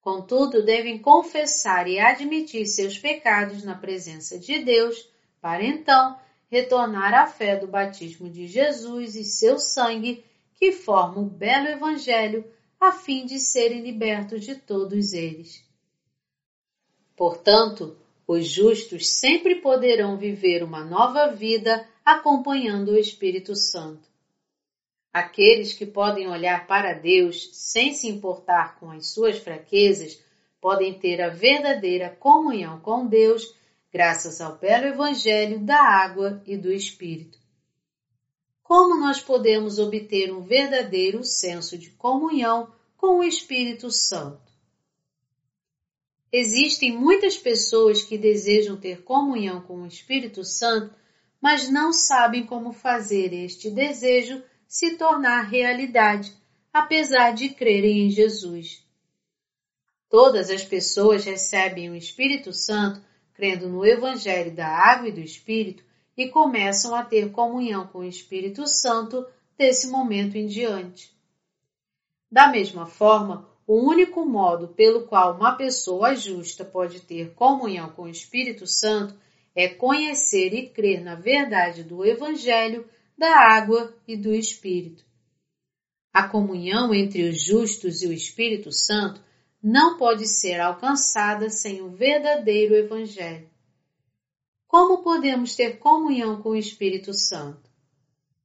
Contudo, 0.00 0.64
devem 0.64 0.98
confessar 0.98 1.86
e 1.86 2.00
admitir 2.00 2.66
seus 2.66 2.98
pecados 2.98 3.62
na 3.62 3.76
presença 3.76 4.36
de 4.36 4.58
Deus, 4.58 5.08
para 5.40 5.64
então 5.64 6.18
retornar 6.50 7.14
à 7.14 7.28
fé 7.28 7.54
do 7.54 7.68
batismo 7.68 8.28
de 8.28 8.48
Jesus 8.48 9.14
e 9.14 9.22
seu 9.22 9.56
sangue, 9.56 10.24
que 10.56 10.72
forma 10.72 11.20
o 11.20 11.26
belo 11.26 11.68
Evangelho, 11.68 12.44
a 12.80 12.90
fim 12.90 13.24
de 13.24 13.38
serem 13.38 13.82
libertos 13.82 14.44
de 14.44 14.56
todos 14.56 15.12
eles. 15.12 15.70
Portanto, 17.22 17.96
os 18.26 18.48
justos 18.48 19.08
sempre 19.08 19.54
poderão 19.54 20.16
viver 20.16 20.64
uma 20.64 20.84
nova 20.84 21.28
vida 21.28 21.88
acompanhando 22.04 22.90
o 22.90 22.98
Espírito 22.98 23.54
Santo. 23.54 24.08
Aqueles 25.12 25.72
que 25.72 25.86
podem 25.86 26.28
olhar 26.28 26.66
para 26.66 26.94
Deus 26.94 27.50
sem 27.52 27.92
se 27.92 28.08
importar 28.08 28.76
com 28.80 28.90
as 28.90 29.06
suas 29.12 29.38
fraquezas 29.38 30.20
podem 30.60 30.98
ter 30.98 31.22
a 31.22 31.28
verdadeira 31.28 32.10
comunhão 32.10 32.80
com 32.80 33.06
Deus 33.06 33.54
graças 33.92 34.40
ao 34.40 34.56
belo 34.56 34.86
Evangelho 34.86 35.60
da 35.60 35.80
água 35.80 36.42
e 36.44 36.56
do 36.56 36.72
Espírito. 36.72 37.38
Como 38.64 38.98
nós 38.98 39.20
podemos 39.20 39.78
obter 39.78 40.34
um 40.34 40.40
verdadeiro 40.40 41.22
senso 41.22 41.78
de 41.78 41.90
comunhão 41.90 42.72
com 42.96 43.20
o 43.20 43.22
Espírito 43.22 43.92
Santo? 43.92 44.41
Existem 46.32 46.96
muitas 46.96 47.36
pessoas 47.36 48.02
que 48.02 48.16
desejam 48.16 48.76
ter 48.76 49.02
comunhão 49.02 49.60
com 49.60 49.82
o 49.82 49.86
Espírito 49.86 50.42
Santo, 50.42 50.94
mas 51.40 51.68
não 51.68 51.92
sabem 51.92 52.46
como 52.46 52.72
fazer 52.72 53.34
este 53.34 53.70
desejo 53.70 54.42
se 54.66 54.96
tornar 54.96 55.42
realidade, 55.42 56.32
apesar 56.72 57.32
de 57.32 57.50
crerem 57.50 58.06
em 58.06 58.10
Jesus. 58.10 58.82
Todas 60.08 60.48
as 60.48 60.64
pessoas 60.64 61.24
recebem 61.24 61.90
o 61.90 61.94
Espírito 61.94 62.52
Santo 62.52 63.02
crendo 63.34 63.68
no 63.68 63.84
Evangelho 63.84 64.54
da 64.54 64.68
Água 64.68 65.08
e 65.08 65.12
do 65.12 65.20
Espírito 65.20 65.84
e 66.16 66.28
começam 66.28 66.94
a 66.94 67.02
ter 67.02 67.30
comunhão 67.30 67.86
com 67.86 67.98
o 67.98 68.04
Espírito 68.04 68.66
Santo 68.66 69.26
desse 69.56 69.88
momento 69.88 70.36
em 70.36 70.46
diante. 70.46 71.14
Da 72.30 72.48
mesma 72.48 72.86
forma, 72.86 73.51
o 73.66 73.76
único 73.76 74.24
modo 74.24 74.68
pelo 74.68 75.06
qual 75.06 75.36
uma 75.36 75.56
pessoa 75.56 76.14
justa 76.14 76.64
pode 76.64 77.00
ter 77.00 77.34
comunhão 77.34 77.90
com 77.90 78.02
o 78.02 78.08
Espírito 78.08 78.66
Santo 78.66 79.14
é 79.54 79.68
conhecer 79.68 80.52
e 80.54 80.68
crer 80.68 81.02
na 81.02 81.14
verdade 81.14 81.84
do 81.84 82.04
Evangelho 82.04 82.88
da 83.16 83.34
água 83.54 83.94
e 84.06 84.16
do 84.16 84.34
Espírito. 84.34 85.04
A 86.12 86.28
comunhão 86.28 86.92
entre 86.92 87.28
os 87.28 87.40
justos 87.40 88.02
e 88.02 88.06
o 88.06 88.12
Espírito 88.12 88.72
Santo 88.72 89.22
não 89.62 89.96
pode 89.96 90.26
ser 90.26 90.60
alcançada 90.60 91.48
sem 91.48 91.80
o 91.80 91.90
verdadeiro 91.90 92.74
Evangelho. 92.74 93.48
Como 94.66 95.02
podemos 95.02 95.54
ter 95.54 95.78
comunhão 95.78 96.42
com 96.42 96.50
o 96.50 96.56
Espírito 96.56 97.14
Santo? 97.14 97.70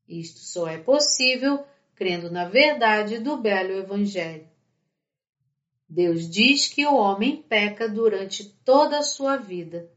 Isto 0.08 0.40
só 0.40 0.68
é 0.68 0.78
possível 0.78 1.66
crendo 1.96 2.30
na 2.30 2.48
verdade 2.48 3.20
do 3.20 3.38
belo 3.38 3.72
Evangelho. 3.72 4.47
Deus 5.90 6.30
diz 6.30 6.68
que 6.68 6.86
o 6.86 6.96
homem 6.96 7.42
peca 7.44 7.88
durante 7.88 8.44
toda 8.66 9.00
a 9.00 9.04
sua 9.04 9.38
vida. 9.38 9.90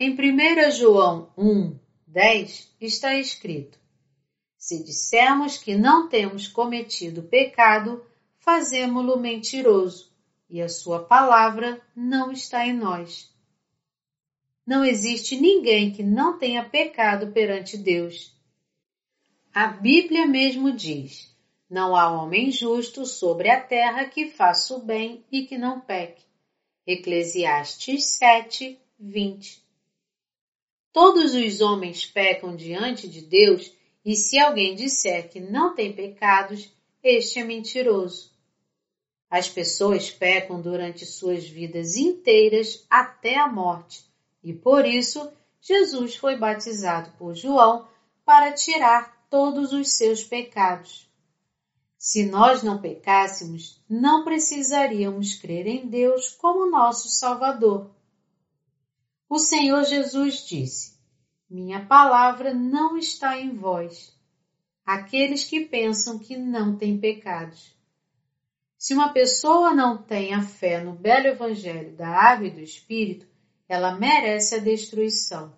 Em 0.00 0.12
1 0.12 0.70
João 0.70 1.32
1, 1.36 1.78
10 2.06 2.74
está 2.80 3.14
escrito: 3.14 3.78
Se 4.56 4.82
dissermos 4.82 5.58
que 5.58 5.76
não 5.76 6.08
temos 6.08 6.48
cometido 6.48 7.22
pecado, 7.24 8.04
fazemo-lo 8.38 9.18
mentiroso, 9.18 10.10
e 10.48 10.60
a 10.60 10.68
sua 10.68 11.04
palavra 11.04 11.80
não 11.94 12.32
está 12.32 12.66
em 12.66 12.72
nós. 12.72 13.30
Não 14.66 14.84
existe 14.84 15.40
ninguém 15.40 15.92
que 15.92 16.02
não 16.02 16.38
tenha 16.38 16.64
pecado 16.68 17.32
perante 17.32 17.76
Deus. 17.76 18.34
A 19.52 19.66
Bíblia 19.66 20.26
mesmo 20.26 20.72
diz: 20.72 21.31
Não 21.72 21.96
há 21.96 22.12
homem 22.12 22.50
justo 22.50 23.06
sobre 23.06 23.48
a 23.48 23.58
terra 23.58 24.04
que 24.04 24.28
faça 24.28 24.74
o 24.74 24.78
bem 24.78 25.24
e 25.32 25.46
que 25.46 25.56
não 25.56 25.80
peque. 25.80 26.22
Eclesiastes 26.86 28.04
7, 28.18 28.78
20. 29.00 29.64
Todos 30.92 31.32
os 31.32 31.62
homens 31.62 32.04
pecam 32.04 32.54
diante 32.54 33.08
de 33.08 33.22
Deus, 33.22 33.72
e 34.04 34.14
se 34.14 34.38
alguém 34.38 34.74
disser 34.74 35.30
que 35.30 35.40
não 35.40 35.74
tem 35.74 35.94
pecados, 35.94 36.70
este 37.02 37.38
é 37.38 37.44
mentiroso. 37.44 38.30
As 39.30 39.48
pessoas 39.48 40.10
pecam 40.10 40.60
durante 40.60 41.06
suas 41.06 41.48
vidas 41.48 41.96
inteiras 41.96 42.84
até 42.90 43.38
a 43.38 43.48
morte, 43.48 44.04
e 44.44 44.52
por 44.52 44.84
isso 44.84 45.32
Jesus 45.58 46.16
foi 46.16 46.36
batizado 46.36 47.12
por 47.16 47.34
João 47.34 47.88
para 48.26 48.52
tirar 48.52 49.26
todos 49.30 49.72
os 49.72 49.88
seus 49.94 50.22
pecados. 50.22 51.10
Se 52.04 52.26
nós 52.26 52.64
não 52.64 52.80
pecássemos, 52.80 53.80
não 53.88 54.24
precisaríamos 54.24 55.36
crer 55.36 55.68
em 55.68 55.86
Deus 55.86 56.30
como 56.30 56.68
nosso 56.68 57.08
Salvador. 57.08 57.92
O 59.28 59.38
Senhor 59.38 59.84
Jesus 59.84 60.44
disse: 60.44 60.98
Minha 61.48 61.86
palavra 61.86 62.52
não 62.52 62.98
está 62.98 63.38
em 63.38 63.54
vós, 63.54 64.18
aqueles 64.84 65.44
que 65.44 65.60
pensam 65.60 66.18
que 66.18 66.36
não 66.36 66.76
têm 66.76 66.98
pecados. 66.98 67.72
Se 68.76 68.94
uma 68.94 69.12
pessoa 69.12 69.72
não 69.72 69.96
tem 69.96 70.34
a 70.34 70.42
fé 70.42 70.82
no 70.82 70.94
belo 70.94 71.28
Evangelho 71.28 71.94
da 71.94 72.08
Água 72.08 72.48
e 72.48 72.50
do 72.50 72.60
Espírito, 72.60 73.28
ela 73.68 73.94
merece 73.94 74.56
a 74.56 74.58
destruição. 74.58 75.54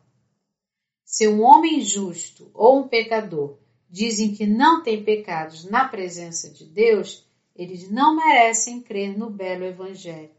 Se 1.06 1.26
um 1.26 1.40
homem 1.42 1.80
justo 1.80 2.50
ou 2.52 2.80
um 2.80 2.86
pecador 2.86 3.63
dizem 3.94 4.34
que 4.34 4.44
não 4.44 4.82
têm 4.82 5.04
pecados 5.04 5.64
na 5.66 5.86
presença 5.86 6.50
de 6.50 6.64
Deus, 6.64 7.24
eles 7.54 7.88
não 7.88 8.16
merecem 8.16 8.80
crer 8.80 9.16
no 9.16 9.30
belo 9.30 9.64
Evangelho. 9.64 10.34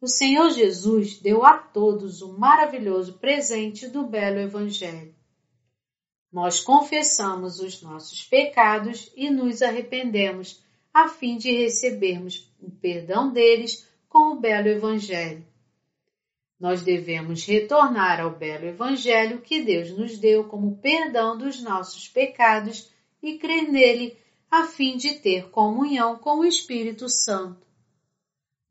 O 0.00 0.06
Senhor 0.06 0.50
Jesus 0.50 1.18
deu 1.18 1.44
a 1.44 1.58
todos 1.58 2.22
o 2.22 2.38
maravilhoso 2.38 3.14
presente 3.14 3.88
do 3.88 4.06
belo 4.06 4.38
Evangelho. 4.38 5.12
Nós 6.32 6.60
confessamos 6.60 7.58
os 7.58 7.82
nossos 7.82 8.22
pecados 8.22 9.10
e 9.16 9.28
nos 9.28 9.60
arrependemos, 9.60 10.62
a 10.94 11.08
fim 11.08 11.36
de 11.36 11.50
recebermos 11.50 12.48
o 12.60 12.70
perdão 12.70 13.32
deles 13.32 13.84
com 14.08 14.30
o 14.32 14.38
belo 14.38 14.68
Evangelho. 14.68 15.44
Nós 16.58 16.82
devemos 16.82 17.44
retornar 17.44 18.20
ao 18.20 18.30
belo 18.30 18.66
Evangelho 18.66 19.42
que 19.42 19.62
Deus 19.62 19.90
nos 19.90 20.18
deu 20.18 20.44
como 20.44 20.78
perdão 20.78 21.36
dos 21.36 21.62
nossos 21.62 22.08
pecados 22.08 22.90
e 23.22 23.38
crer 23.38 23.70
nele 23.70 24.16
a 24.50 24.64
fim 24.64 24.96
de 24.96 25.14
ter 25.14 25.50
comunhão 25.50 26.16
com 26.16 26.38
o 26.38 26.44
Espírito 26.44 27.08
Santo. 27.08 27.66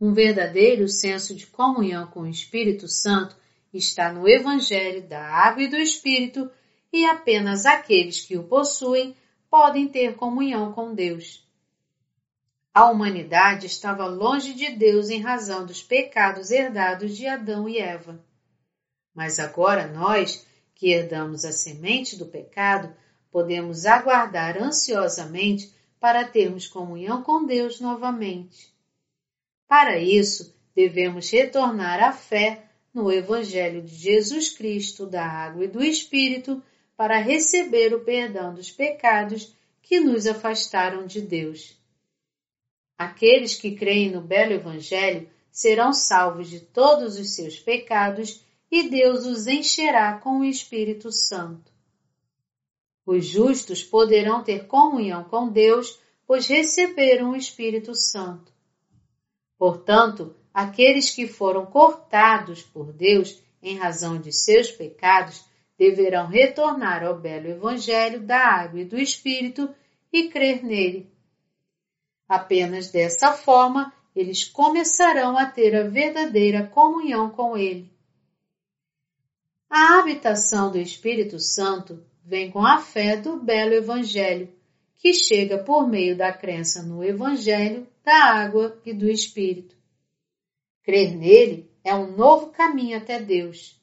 Um 0.01 0.13
verdadeiro 0.13 0.87
senso 0.87 1.35
de 1.35 1.45
comunhão 1.45 2.07
com 2.07 2.21
o 2.21 2.27
Espírito 2.27 2.87
Santo 2.87 3.35
está 3.73 4.11
no 4.11 4.27
Evangelho 4.27 5.07
da 5.07 5.23
Água 5.23 5.63
e 5.63 5.67
do 5.67 5.77
Espírito 5.77 6.49
e 6.91 7.05
apenas 7.05 7.65
aqueles 7.65 8.21
que 8.25 8.37
o 8.37 8.43
possuem 8.43 9.15
podem 9.49 9.87
ter 9.87 10.15
comunhão 10.15 10.71
com 10.73 10.93
Deus. 10.93 11.44
A 12.75 12.91
humanidade 12.91 13.67
estava 13.67 14.05
longe 14.05 14.53
de 14.53 14.69
Deus 14.69 15.09
em 15.09 15.21
razão 15.21 15.65
dos 15.65 15.81
pecados 15.81 16.51
herdados 16.51 17.15
de 17.15 17.25
Adão 17.25 17.69
e 17.69 17.77
Eva. 17.77 18.21
Mas 19.13 19.39
agora 19.39 19.87
nós, 19.87 20.45
que 20.73 20.91
herdamos 20.91 21.45
a 21.45 21.53
semente 21.53 22.17
do 22.17 22.25
pecado, 22.25 22.93
podemos 23.31 23.85
aguardar 23.85 24.61
ansiosamente 24.61 25.73
para 26.01 26.25
termos 26.25 26.67
comunhão 26.67 27.23
com 27.23 27.45
Deus 27.45 27.79
novamente. 27.79 28.75
Para 29.69 29.97
isso, 29.97 30.53
devemos 30.75 31.29
retornar 31.31 32.03
à 32.03 32.11
fé 32.11 32.65
no 32.93 33.09
Evangelho 33.09 33.83
de 33.83 33.95
Jesus 33.95 34.49
Cristo, 34.49 35.05
da 35.05 35.25
água 35.25 35.63
e 35.63 35.69
do 35.69 35.81
Espírito, 35.81 36.61
para 36.97 37.19
receber 37.19 37.93
o 37.93 38.03
perdão 38.03 38.53
dos 38.53 38.69
pecados 38.69 39.55
que 39.81 40.01
nos 40.01 40.27
afastaram 40.27 41.05
de 41.05 41.21
Deus. 41.21 41.84
Aqueles 42.97 43.55
que 43.55 43.75
creem 43.75 44.11
no 44.11 44.21
belo 44.21 44.53
Evangelho 44.53 45.29
serão 45.51 45.91
salvos 45.91 46.49
de 46.49 46.61
todos 46.61 47.19
os 47.19 47.35
seus 47.35 47.59
pecados 47.59 48.43
e 48.71 48.89
Deus 48.89 49.25
os 49.25 49.47
encherá 49.47 50.17
com 50.17 50.39
o 50.39 50.45
Espírito 50.45 51.11
Santo. 51.11 51.71
Os 53.05 53.25
justos 53.25 53.83
poderão 53.83 54.43
ter 54.43 54.65
comunhão 54.65 55.25
com 55.25 55.49
Deus, 55.49 55.99
pois 56.25 56.47
receberam 56.47 57.31
o 57.31 57.35
Espírito 57.35 57.93
Santo. 57.93 58.51
Portanto, 59.57 60.35
aqueles 60.53 61.09
que 61.09 61.27
foram 61.27 61.65
cortados 61.65 62.63
por 62.63 62.91
Deus 62.91 63.41
em 63.61 63.77
razão 63.77 64.19
de 64.19 64.31
seus 64.31 64.71
pecados 64.71 65.45
deverão 65.77 66.27
retornar 66.27 67.03
ao 67.03 67.19
belo 67.19 67.47
Evangelho 67.47 68.21
da 68.21 68.39
água 68.39 68.79
e 68.79 68.85
do 68.85 68.97
Espírito 68.97 69.73
e 70.11 70.29
crer 70.29 70.63
nele 70.63 71.14
Apenas 72.27 72.89
dessa 72.91 73.33
forma 73.33 73.93
eles 74.15 74.45
começarão 74.45 75.37
a 75.37 75.45
ter 75.45 75.75
a 75.75 75.87
verdadeira 75.87 76.65
comunhão 76.65 77.29
com 77.29 77.57
Ele. 77.57 77.91
A 79.69 79.99
habitação 79.99 80.71
do 80.71 80.77
Espírito 80.77 81.37
Santo 81.39 82.01
vem 82.23 82.49
com 82.49 82.65
a 82.65 82.79
fé 82.79 83.17
do 83.17 83.37
belo 83.37 83.73
Evangelho, 83.73 84.49
que 84.95 85.13
chega 85.13 85.57
por 85.57 85.87
meio 85.87 86.15
da 86.15 86.31
crença 86.31 86.81
no 86.81 87.03
Evangelho, 87.03 87.85
da 88.03 88.23
água 88.23 88.79
e 88.85 88.93
do 88.93 89.09
Espírito. 89.09 89.75
Crer 90.81 91.15
nele 91.15 91.69
é 91.83 91.93
um 91.93 92.15
novo 92.15 92.51
caminho 92.51 92.97
até 92.97 93.19
Deus. 93.19 93.79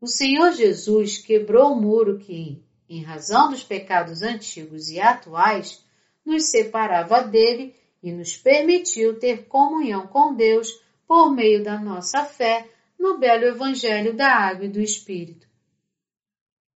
O 0.00 0.06
Senhor 0.06 0.52
Jesus 0.52 1.18
quebrou 1.18 1.72
o 1.72 1.80
muro 1.80 2.18
que, 2.18 2.62
em 2.88 3.02
razão 3.02 3.50
dos 3.50 3.62
pecados 3.62 4.22
antigos 4.22 4.90
e 4.90 4.98
atuais, 4.98 5.83
nos 6.24 6.44
separava 6.44 7.22
dele 7.22 7.74
e 8.02 8.12
nos 8.12 8.36
permitiu 8.36 9.18
ter 9.18 9.46
comunhão 9.46 10.06
com 10.06 10.34
Deus 10.34 10.82
por 11.06 11.30
meio 11.30 11.62
da 11.62 11.78
nossa 11.78 12.24
fé 12.24 12.68
no 12.98 13.18
belo 13.18 13.44
Evangelho 13.44 14.14
da 14.14 14.28
Água 14.28 14.66
e 14.66 14.68
do 14.68 14.80
Espírito. 14.80 15.46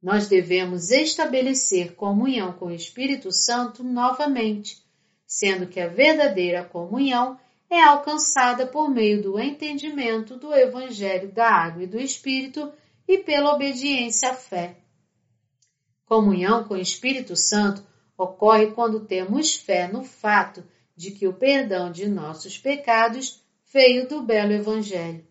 Nós 0.03 0.29
devemos 0.29 0.91
estabelecer 0.91 1.95
comunhão 1.95 2.53
com 2.53 2.67
o 2.67 2.75
Espírito 2.75 3.33
Santo 3.33 3.83
novamente, 3.83 4.83
sendo 5.27 5.67
que 5.67 5.81
a 5.81 5.89
verdadeira 5.89 6.65
comunhão 6.65 7.39
é 7.69 7.83
alcançada 7.83 8.67
por 8.67 8.89
meio 8.89 9.23
do 9.23 9.39
entendimento 9.39 10.37
do 10.37 10.55
Evangelho 10.55 11.33
da 11.33 11.51
Água 11.51 11.83
e 11.83 11.87
do 11.87 11.99
Espírito 11.99 12.73
e 13.07 13.19
pela 13.19 13.53
obediência 13.55 14.31
à 14.31 14.35
fé. 14.35 14.77
Comunhão 16.07 16.65
com 16.65 16.75
o 16.75 16.81
Espírito 16.81 17.37
Santo 17.37 17.85
ocorre 18.19 18.73
quando 18.73 19.07
temos 19.07 19.55
fé 19.55 19.87
no 19.87 20.03
fato 20.03 20.65
de 20.97 21.13
que 21.13 21.29
o 21.29 21.33
perdão 21.33 21.93
de 21.93 22.09
nossos 22.09 22.59
pecados 22.59 23.41
veio 23.73 24.09
do 24.09 24.21
belo 24.23 24.53
Evangelho. 24.53 25.25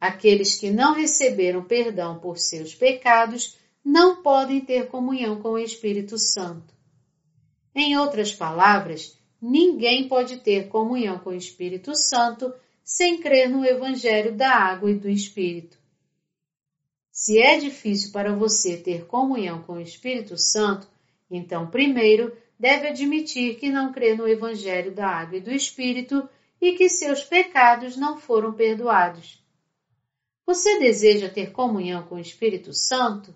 Aqueles 0.00 0.58
que 0.58 0.70
não 0.70 0.94
receberam 0.94 1.62
perdão 1.62 2.18
por 2.18 2.38
seus 2.38 2.74
pecados 2.74 3.58
não 3.84 4.22
podem 4.22 4.60
ter 4.62 4.88
comunhão 4.88 5.42
com 5.42 5.50
o 5.50 5.58
Espírito 5.58 6.16
Santo. 6.18 6.74
Em 7.74 7.98
outras 7.98 8.32
palavras, 8.32 9.18
ninguém 9.40 10.08
pode 10.08 10.38
ter 10.38 10.68
comunhão 10.68 11.18
com 11.18 11.30
o 11.30 11.34
Espírito 11.34 11.94
Santo 11.94 12.52
sem 12.82 13.20
crer 13.20 13.50
no 13.50 13.64
Evangelho 13.64 14.34
da 14.34 14.50
água 14.50 14.90
e 14.90 14.94
do 14.94 15.08
Espírito. 15.08 15.78
Se 17.12 17.38
é 17.38 17.58
difícil 17.58 18.12
para 18.12 18.34
você 18.34 18.78
ter 18.78 19.04
comunhão 19.06 19.62
com 19.62 19.74
o 19.74 19.80
Espírito 19.80 20.38
Santo, 20.38 20.88
então, 21.30 21.70
primeiro, 21.70 22.36
deve 22.58 22.88
admitir 22.88 23.56
que 23.56 23.70
não 23.70 23.92
crê 23.92 24.14
no 24.14 24.26
Evangelho 24.26 24.92
da 24.92 25.06
Água 25.06 25.38
e 25.38 25.40
do 25.40 25.52
Espírito 25.52 26.28
e 26.60 26.72
que 26.72 26.88
seus 26.88 27.22
pecados 27.22 27.96
não 27.96 28.18
foram 28.18 28.52
perdoados. 28.52 29.42
Você 30.44 30.78
deseja 30.78 31.28
ter 31.28 31.52
comunhão 31.52 32.02
com 32.02 32.16
o 32.16 32.20
Espírito 32.20 32.72
Santo? 32.72 33.34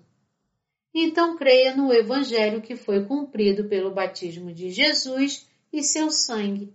então 0.95 1.37
creia 1.37 1.75
no 1.75 1.93
Evangelho 1.93 2.63
que 2.63 2.77
foi 2.77 3.05
cumprido 3.05 3.65
pelo 3.65 3.91
batismo 3.91 4.53
de 4.53 4.71
Jesus 4.71 5.49
e 5.73 5.83
seu 5.83 6.09
sangue. 6.11 6.73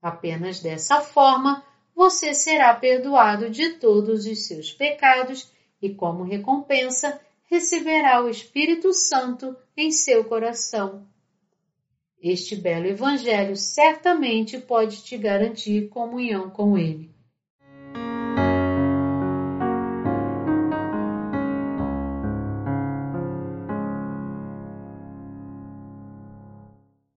Apenas 0.00 0.60
dessa 0.60 1.02
forma 1.02 1.62
você 1.94 2.32
será 2.32 2.74
perdoado 2.74 3.50
de 3.50 3.74
todos 3.74 4.24
os 4.24 4.46
seus 4.46 4.72
pecados 4.72 5.52
e, 5.80 5.94
como 5.94 6.24
recompensa, 6.24 7.20
receberá 7.52 8.24
o 8.24 8.30
Espírito 8.30 8.94
Santo 8.94 9.54
em 9.76 9.90
seu 9.90 10.24
coração. 10.24 11.06
Este 12.18 12.56
belo 12.56 12.86
Evangelho 12.86 13.58
certamente 13.58 14.58
pode 14.58 15.04
te 15.04 15.18
garantir 15.18 15.90
comunhão 15.90 16.48
com 16.48 16.78
Ele. 16.78 17.11